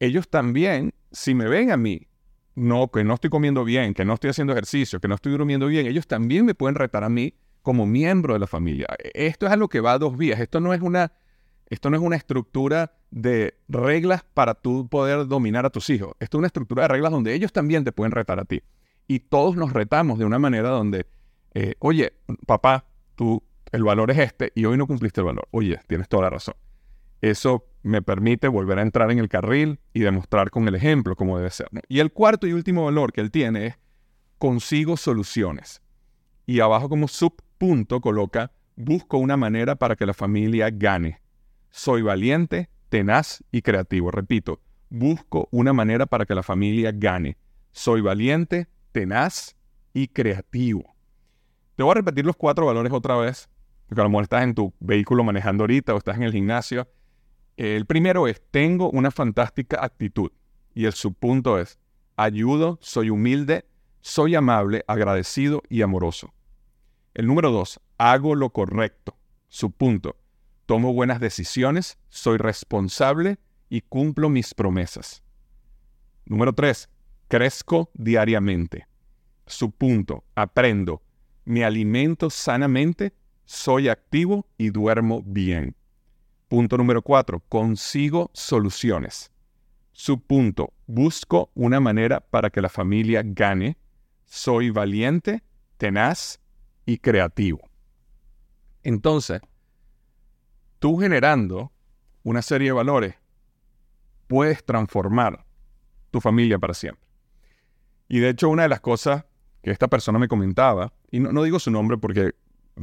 ellos 0.00 0.28
también, 0.28 0.92
si 1.10 1.34
me 1.34 1.48
ven 1.48 1.70
a 1.70 1.78
mí, 1.78 2.06
no, 2.54 2.90
que 2.90 3.04
no 3.04 3.14
estoy 3.14 3.30
comiendo 3.30 3.64
bien, 3.64 3.94
que 3.94 4.04
no 4.04 4.12
estoy 4.12 4.28
haciendo 4.28 4.52
ejercicio, 4.52 5.00
que 5.00 5.08
no 5.08 5.14
estoy 5.14 5.32
durmiendo 5.32 5.66
bien, 5.66 5.86
ellos 5.86 6.06
también 6.06 6.44
me 6.44 6.54
pueden 6.54 6.74
retar 6.74 7.04
a 7.04 7.08
mí 7.08 7.32
como 7.62 7.86
miembro 7.86 8.34
de 8.34 8.40
la 8.40 8.46
familia. 8.46 8.86
Esto 9.14 9.46
es 9.46 9.52
algo 9.52 9.70
que 9.70 9.80
va 9.80 9.92
a 9.92 9.98
dos 9.98 10.18
vías. 10.18 10.40
Esto 10.40 10.60
no 10.60 10.74
es 10.74 10.82
una 10.82 11.12
esto 11.70 11.88
no 11.88 11.96
es 11.96 12.02
una 12.02 12.16
estructura 12.16 12.92
de 13.10 13.54
reglas 13.66 14.24
para 14.34 14.52
tú 14.52 14.88
poder 14.90 15.26
dominar 15.26 15.64
a 15.64 15.70
tus 15.70 15.88
hijos. 15.88 16.14
Esto 16.20 16.36
es 16.36 16.38
una 16.40 16.48
estructura 16.48 16.82
de 16.82 16.88
reglas 16.88 17.12
donde 17.12 17.32
ellos 17.32 17.50
también 17.50 17.82
te 17.82 17.92
pueden 17.92 18.12
retar 18.12 18.38
a 18.38 18.44
ti. 18.44 18.62
Y 19.08 19.20
todos 19.20 19.56
nos 19.56 19.72
retamos 19.72 20.18
de 20.18 20.26
una 20.26 20.38
manera 20.38 20.68
donde, 20.68 21.06
eh, 21.54 21.76
oye, 21.78 22.12
papá, 22.46 22.84
tú, 23.14 23.42
el 23.74 23.82
valor 23.82 24.12
es 24.12 24.18
este 24.18 24.52
y 24.54 24.66
hoy 24.66 24.76
no 24.76 24.86
cumpliste 24.86 25.20
el 25.20 25.26
valor. 25.26 25.48
Oye, 25.50 25.80
tienes 25.88 26.08
toda 26.08 26.22
la 26.24 26.30
razón. 26.30 26.54
Eso 27.20 27.66
me 27.82 28.02
permite 28.02 28.46
volver 28.46 28.78
a 28.78 28.82
entrar 28.82 29.10
en 29.10 29.18
el 29.18 29.28
carril 29.28 29.80
y 29.92 30.00
demostrar 30.00 30.50
con 30.50 30.68
el 30.68 30.76
ejemplo 30.76 31.16
cómo 31.16 31.36
debe 31.38 31.50
ser. 31.50 31.66
Y 31.88 31.98
el 31.98 32.12
cuarto 32.12 32.46
y 32.46 32.52
último 32.52 32.84
valor 32.84 33.12
que 33.12 33.20
él 33.20 33.32
tiene 33.32 33.66
es 33.66 33.78
consigo 34.38 34.96
soluciones. 34.96 35.82
Y 36.46 36.60
abajo 36.60 36.88
como 36.88 37.08
subpunto 37.08 38.00
coloca 38.00 38.52
busco 38.76 39.18
una 39.18 39.36
manera 39.36 39.74
para 39.74 39.96
que 39.96 40.06
la 40.06 40.14
familia 40.14 40.70
gane. 40.70 41.20
Soy 41.70 42.02
valiente, 42.02 42.70
tenaz 42.90 43.42
y 43.50 43.62
creativo. 43.62 44.12
Repito, 44.12 44.60
busco 44.88 45.48
una 45.50 45.72
manera 45.72 46.06
para 46.06 46.26
que 46.26 46.36
la 46.36 46.44
familia 46.44 46.92
gane. 46.94 47.38
Soy 47.72 48.02
valiente, 48.02 48.68
tenaz 48.92 49.56
y 49.92 50.06
creativo. 50.06 50.94
Te 51.74 51.82
voy 51.82 51.90
a 51.90 51.94
repetir 51.94 52.24
los 52.24 52.36
cuatro 52.36 52.66
valores 52.66 52.92
otra 52.92 53.16
vez, 53.16 53.48
porque 53.86 54.00
a 54.00 54.04
lo 54.04 54.10
mejor 54.10 54.24
estás 54.24 54.44
en 54.44 54.54
tu 54.54 54.72
vehículo 54.80 55.24
manejando 55.24 55.64
ahorita 55.64 55.94
o 55.94 55.98
estás 55.98 56.16
en 56.16 56.22
el 56.24 56.32
gimnasio. 56.32 56.88
El 57.56 57.86
primero 57.86 58.26
es, 58.26 58.42
tengo 58.50 58.90
una 58.90 59.10
fantástica 59.10 59.84
actitud. 59.84 60.30
Y 60.74 60.86
el 60.86 60.92
subpunto 60.92 61.58
es, 61.58 61.78
ayudo, 62.16 62.78
soy 62.80 63.10
humilde, 63.10 63.66
soy 64.00 64.34
amable, 64.34 64.84
agradecido 64.88 65.62
y 65.68 65.82
amoroso. 65.82 66.34
El 67.14 67.26
número 67.26 67.50
dos, 67.50 67.80
hago 67.98 68.34
lo 68.34 68.50
correcto. 68.50 69.16
Subpunto, 69.48 70.16
Tomo 70.66 70.94
buenas 70.94 71.20
decisiones, 71.20 71.98
soy 72.08 72.38
responsable 72.38 73.38
y 73.68 73.82
cumplo 73.82 74.30
mis 74.30 74.54
promesas. 74.54 75.22
Número 76.24 76.54
3. 76.54 76.88
Crezco 77.28 77.90
diariamente. 77.92 78.86
Su 79.46 79.72
punto, 79.72 80.24
aprendo, 80.34 81.02
me 81.44 81.66
alimento 81.66 82.30
sanamente, 82.30 83.12
soy 83.44 83.88
activo 83.88 84.46
y 84.58 84.70
duermo 84.70 85.22
bien. 85.24 85.74
Punto 86.48 86.76
número 86.76 87.02
4. 87.02 87.40
Consigo 87.48 88.30
soluciones. 88.32 89.30
Su 89.92 90.20
punto, 90.20 90.72
busco 90.86 91.50
una 91.54 91.80
manera 91.80 92.20
para 92.20 92.50
que 92.50 92.60
la 92.60 92.68
familia 92.68 93.22
gane, 93.24 93.78
soy 94.26 94.70
valiente, 94.70 95.42
tenaz 95.76 96.40
y 96.84 96.98
creativo. 96.98 97.70
Entonces, 98.82 99.40
tú 100.78 100.96
generando 100.98 101.72
una 102.22 102.42
serie 102.42 102.68
de 102.68 102.72
valores, 102.72 103.14
puedes 104.26 104.64
transformar 104.64 105.44
tu 106.10 106.20
familia 106.20 106.58
para 106.58 106.74
siempre. 106.74 107.08
Y 108.08 108.18
de 108.18 108.30
hecho, 108.30 108.48
una 108.48 108.64
de 108.64 108.68
las 108.68 108.80
cosas 108.80 109.24
que 109.62 109.70
esta 109.70 109.88
persona 109.88 110.18
me 110.18 110.28
comentaba, 110.28 110.92
y 111.10 111.20
no, 111.20 111.42
digo 111.42 111.58
su 111.58 111.70
nombre 111.70 111.96
porque 111.96 112.32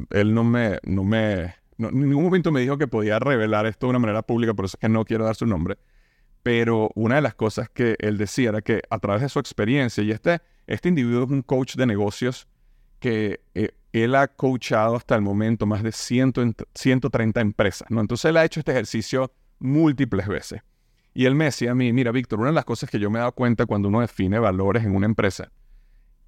él 0.10 0.34
no 0.34 0.43
me, 0.43 0.80
no 0.84 1.04
me, 1.04 1.56
en 1.77 2.10
ningún 2.10 2.23
momento 2.23 2.51
me 2.51 2.62
dijo 2.62 2.77
que 2.77 2.88
podía 2.88 3.19
revelar 3.19 3.65
esto 3.65 3.88
de 3.88 3.91
una 3.91 3.99
manera 3.99 4.21
pública, 4.21 4.54
por 4.54 4.65
eso 4.65 4.77
es 4.77 4.82
que 4.82 4.89
no 4.89 5.06
quiero 5.06 5.25
dar 5.25 5.36
su 5.36 5.45
nombre, 5.45 5.77
pero 6.43 6.89
una 6.95 7.15
de 7.15 7.21
las 7.21 7.36
cosas 7.36 7.69
que 7.69 7.95
él 7.99 8.17
decía 8.17 8.49
era 8.49 8.62
que 8.62 8.82
a 8.89 8.99
través 8.99 9.21
de 9.21 9.30
su 9.30 9.39
experiencia, 9.39 10.04
y 10.04 10.12
este, 10.12 10.41
este 10.67 10.89
individuo 10.89 11.23
es 11.25 11.30
un 11.30 11.41
coach 11.41 11.75
de 11.75 11.86
negocios 11.86 12.47
que 12.99 13.41
eh, 13.56 13.71
él 13.93 14.15
ha 14.15 14.27
coachado 14.27 14.95
hasta 14.95 15.15
el 15.15 15.21
momento 15.21 15.65
más 15.65 15.84
de 15.84 15.91
130 15.91 17.41
empresas, 17.41 17.89
¿no? 17.89 17.99
Entonces 17.99 18.25
él 18.25 18.38
ha 18.38 18.45
hecho 18.45 18.60
este 18.60 18.71
ejercicio 18.71 19.32
múltiples 19.60 20.27
veces. 20.27 20.62
Y 21.13 21.25
él 21.25 21.36
me 21.36 21.45
decía 21.45 21.71
a 21.71 21.75
mí, 21.75 21.91
mira, 21.91 22.12
Víctor, 22.12 22.39
una 22.39 22.49
de 22.49 22.56
las 22.56 22.65
cosas 22.65 22.89
que 22.89 22.99
yo 22.99 23.10
me 23.10 23.19
he 23.19 23.21
dado 23.21 23.34
cuenta 23.34 23.65
cuando 23.65 23.89
uno 23.89 23.99
define 23.99 24.39
valores 24.39 24.84
en 24.84 24.95
una 24.95 25.06
empresa 25.06 25.51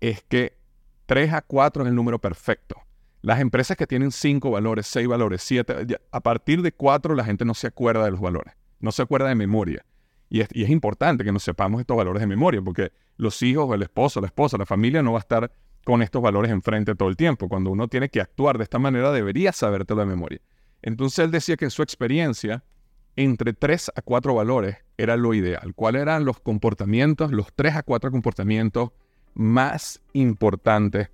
es 0.01 0.23
que 0.23 0.57
3 1.05 1.33
a 1.33 1.41
4 1.41 1.83
es 1.83 1.89
el 1.89 1.95
número 1.95 2.19
perfecto. 2.19 2.75
Las 3.23 3.39
empresas 3.39 3.77
que 3.77 3.87
tienen 3.87 4.11
5 4.11 4.51
valores, 4.51 4.85
6 4.87 5.07
valores, 5.07 5.41
7, 5.43 5.97
a 6.11 6.19
partir 6.19 6.61
de 6.61 6.73
4 6.73 7.15
la 7.15 7.23
gente 7.23 7.45
no 7.45 7.53
se 7.53 7.67
acuerda 7.67 8.03
de 8.03 8.11
los 8.11 8.19
valores, 8.19 8.53
no 8.81 8.91
se 8.91 9.01
acuerda 9.01 9.29
de 9.29 9.35
memoria. 9.35 9.85
Y 10.29 10.41
es, 10.41 10.49
y 10.51 10.65
es 10.65 10.69
importante 10.69 11.23
que 11.23 11.31
nos 11.31 11.41
sepamos 11.41 11.79
estos 11.79 11.95
valores 11.95 12.19
de 12.19 12.27
memoria, 12.27 12.61
porque 12.61 12.91
los 13.15 13.41
hijos, 13.41 13.73
el 13.73 13.81
esposo, 13.81 14.19
la 14.19 14.27
esposa, 14.27 14.57
la 14.57 14.65
familia 14.65 15.01
no 15.01 15.13
va 15.13 15.19
a 15.19 15.21
estar 15.21 15.51
con 15.85 16.01
estos 16.01 16.21
valores 16.21 16.51
enfrente 16.51 16.95
todo 16.95 17.07
el 17.07 17.15
tiempo. 17.15 17.47
Cuando 17.47 17.71
uno 17.71 17.87
tiene 17.87 18.09
que 18.09 18.19
actuar 18.19 18.57
de 18.57 18.65
esta 18.65 18.77
manera, 18.77 19.13
debería 19.13 19.53
sabértelo 19.53 20.01
de 20.01 20.05
memoria. 20.05 20.41
Entonces 20.81 21.19
él 21.19 21.31
decía 21.31 21.55
que 21.55 21.63
en 21.63 21.71
su 21.71 21.81
experiencia, 21.81 22.65
entre 23.15 23.53
tres 23.53 23.89
a 23.95 24.01
cuatro 24.01 24.35
valores 24.35 24.75
era 24.97 25.15
lo 25.15 25.33
ideal. 25.33 25.73
¿Cuáles 25.75 26.01
eran 26.01 26.25
los 26.25 26.41
comportamientos, 26.41 27.31
los 27.31 27.53
tres 27.53 27.77
a 27.77 27.83
cuatro 27.83 28.11
comportamientos 28.11 28.89
más 29.33 30.01
importantes 30.11 31.09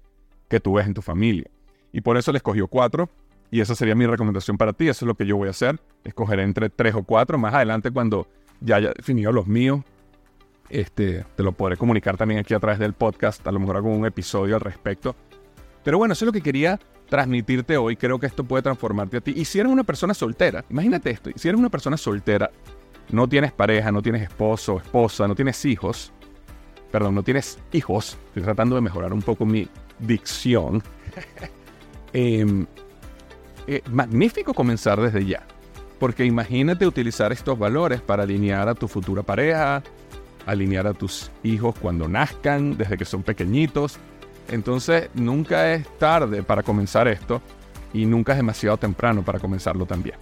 que 0.48 0.60
tú 0.60 0.74
ves 0.74 0.88
en 0.88 0.96
tu 0.96 1.04
familia? 1.04 1.46
Y 1.92 2.02
por 2.02 2.18
eso 2.18 2.32
le 2.32 2.38
escogió 2.38 2.68
cuatro. 2.68 3.10
Y 3.52 3.62
esa 3.62 3.76
sería 3.76 3.96
mi 3.96 4.06
recomendación 4.06 4.58
para 4.58 4.74
ti. 4.74 4.88
Eso 4.88 5.06
es 5.06 5.08
lo 5.08 5.16
que 5.16 5.26
yo 5.26 5.38
voy 5.38 5.48
a 5.48 5.52
hacer. 5.52 5.80
Escoger 6.04 6.40
entre 6.40 6.70
tres 6.70 6.96
o 6.96 7.04
cuatro. 7.04 7.38
Más 7.38 7.54
adelante, 7.54 7.92
cuando 7.92 8.28
ya 8.62 8.76
haya 8.78 8.92
definido 8.96 9.32
los 9.32 9.48
míos, 9.48 9.82
este, 10.70 11.26
te 11.36 11.44
lo 11.44 11.52
podré 11.52 11.78
comunicar 11.78 12.18
también 12.18 12.40
aquí 12.40 12.54
a 12.54 12.60
través 12.60 12.80
del 12.80 12.94
podcast, 12.94 13.46
a 13.48 13.52
lo 13.52 13.60
mejor 13.60 13.78
hago 13.78 13.90
un 13.90 14.06
episodio 14.06 14.56
al 14.56 14.62
respecto. 14.62 15.16
Pero 15.84 15.98
bueno, 15.98 16.14
eso 16.14 16.26
es 16.26 16.28
lo 16.28 16.32
que 16.32 16.42
quería 16.42 16.80
transmitirte 17.10 17.78
hoy. 17.78 17.96
Creo 17.96 18.20
que 18.20 18.28
esto 18.28 18.44
puede 18.44 18.64
transformarte 18.64 19.18
a 19.18 19.22
ti. 19.22 19.34
Y 19.36 19.46
si 19.46 19.60
eres 19.60 19.72
una 19.72 19.84
persona 19.84 20.14
soltera, 20.14 20.64
imagínate 20.70 21.10
esto, 21.10 21.32
si 21.36 21.48
eres 21.48 21.60
una 21.60 21.70
persona 21.70 21.98
soltera, 21.98 22.52
no 23.12 23.28
tienes 23.28 23.52
pareja, 23.52 23.92
no 23.92 24.02
tienes 24.02 24.22
esposo, 24.22 24.78
esposa, 24.78 25.28
no 25.28 25.36
tienes 25.36 25.66
hijos, 25.66 26.14
perdón, 26.92 27.16
no 27.16 27.24
tienes 27.24 27.58
hijos, 27.72 28.18
estoy 28.28 28.44
tratando 28.44 28.76
de 28.76 28.82
mejorar 28.82 29.14
un 29.14 29.22
poco 29.22 29.46
mi 29.46 29.68
dicción. 30.00 30.84
Em, 32.14 32.66
eh, 33.68 33.82
magnífico 33.92 34.54
comenzar 34.54 35.00
desde 35.00 35.26
ya. 35.26 35.44
Porque 36.00 36.26
imagínate 36.26 36.88
utilizar 36.88 37.32
estos 37.32 37.60
valores 37.60 38.02
para 38.02 38.24
alinear 38.24 38.70
a 38.70 38.76
tu 38.76 38.88
futura 38.88 39.22
pareja, 39.22 39.84
alinear 40.46 40.88
a 40.88 40.94
tus 40.94 41.30
hijos 41.44 41.76
cuando 41.80 42.08
nazcan, 42.08 42.78
desde 42.78 42.98
que 42.98 43.06
son 43.06 43.22
pequeñitos. 43.22 44.00
Entonces, 44.50 45.10
nunca 45.14 45.74
es 45.74 45.88
tarde 46.00 46.42
para 46.42 46.64
comenzar 46.64 47.08
esto 47.08 47.42
y 47.94 48.06
nunca 48.06 48.32
es 48.32 48.38
demasiado 48.38 48.78
temprano 48.78 49.24
para 49.24 49.40
comenzarlo 49.40 49.86
también. 49.86 50.16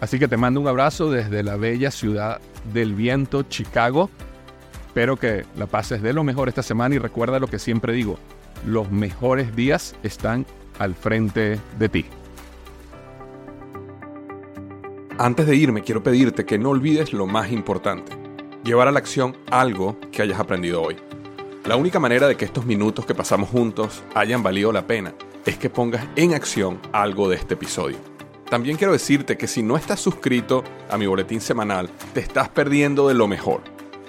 Así 0.00 0.18
que 0.18 0.28
te 0.28 0.36
mando 0.36 0.60
un 0.60 0.68
abrazo 0.68 1.10
desde 1.10 1.42
la 1.42 1.56
bella 1.56 1.90
ciudad 1.90 2.40
del 2.72 2.94
viento, 2.94 3.42
Chicago. 3.42 4.10
Espero 4.86 5.16
que 5.16 5.44
la 5.56 5.66
pases 5.66 6.02
de 6.02 6.12
lo 6.12 6.24
mejor 6.24 6.48
esta 6.48 6.62
semana 6.62 6.94
y 6.94 6.98
recuerda 6.98 7.38
lo 7.38 7.48
que 7.48 7.58
siempre 7.58 7.92
digo, 7.92 8.18
los 8.66 8.90
mejores 8.90 9.54
días 9.56 9.96
están 10.02 10.46
al 10.78 10.94
frente 10.94 11.60
de 11.78 11.88
ti. 11.88 12.06
Antes 15.18 15.46
de 15.46 15.54
irme, 15.54 15.82
quiero 15.82 16.02
pedirte 16.02 16.44
que 16.44 16.58
no 16.58 16.70
olvides 16.70 17.12
lo 17.12 17.26
más 17.26 17.52
importante, 17.52 18.12
llevar 18.64 18.88
a 18.88 18.92
la 18.92 18.98
acción 18.98 19.36
algo 19.50 19.96
que 20.10 20.22
hayas 20.22 20.40
aprendido 20.40 20.82
hoy. 20.82 20.96
La 21.66 21.76
única 21.76 22.00
manera 22.00 22.26
de 22.26 22.36
que 22.36 22.44
estos 22.44 22.66
minutos 22.66 23.06
que 23.06 23.14
pasamos 23.14 23.48
juntos 23.48 24.02
hayan 24.14 24.42
valido 24.42 24.72
la 24.72 24.86
pena 24.86 25.14
es 25.46 25.56
que 25.56 25.70
pongas 25.70 26.06
en 26.16 26.34
acción 26.34 26.80
algo 26.92 27.28
de 27.28 27.36
este 27.36 27.54
episodio. 27.54 27.96
También 28.50 28.76
quiero 28.76 28.92
decirte 28.92 29.38
que 29.38 29.46
si 29.46 29.62
no 29.62 29.76
estás 29.76 30.00
suscrito 30.00 30.64
a 30.90 30.98
mi 30.98 31.06
boletín 31.06 31.40
semanal, 31.40 31.88
te 32.12 32.20
estás 32.20 32.48
perdiendo 32.48 33.08
de 33.08 33.14
lo 33.14 33.26
mejor. 33.26 33.62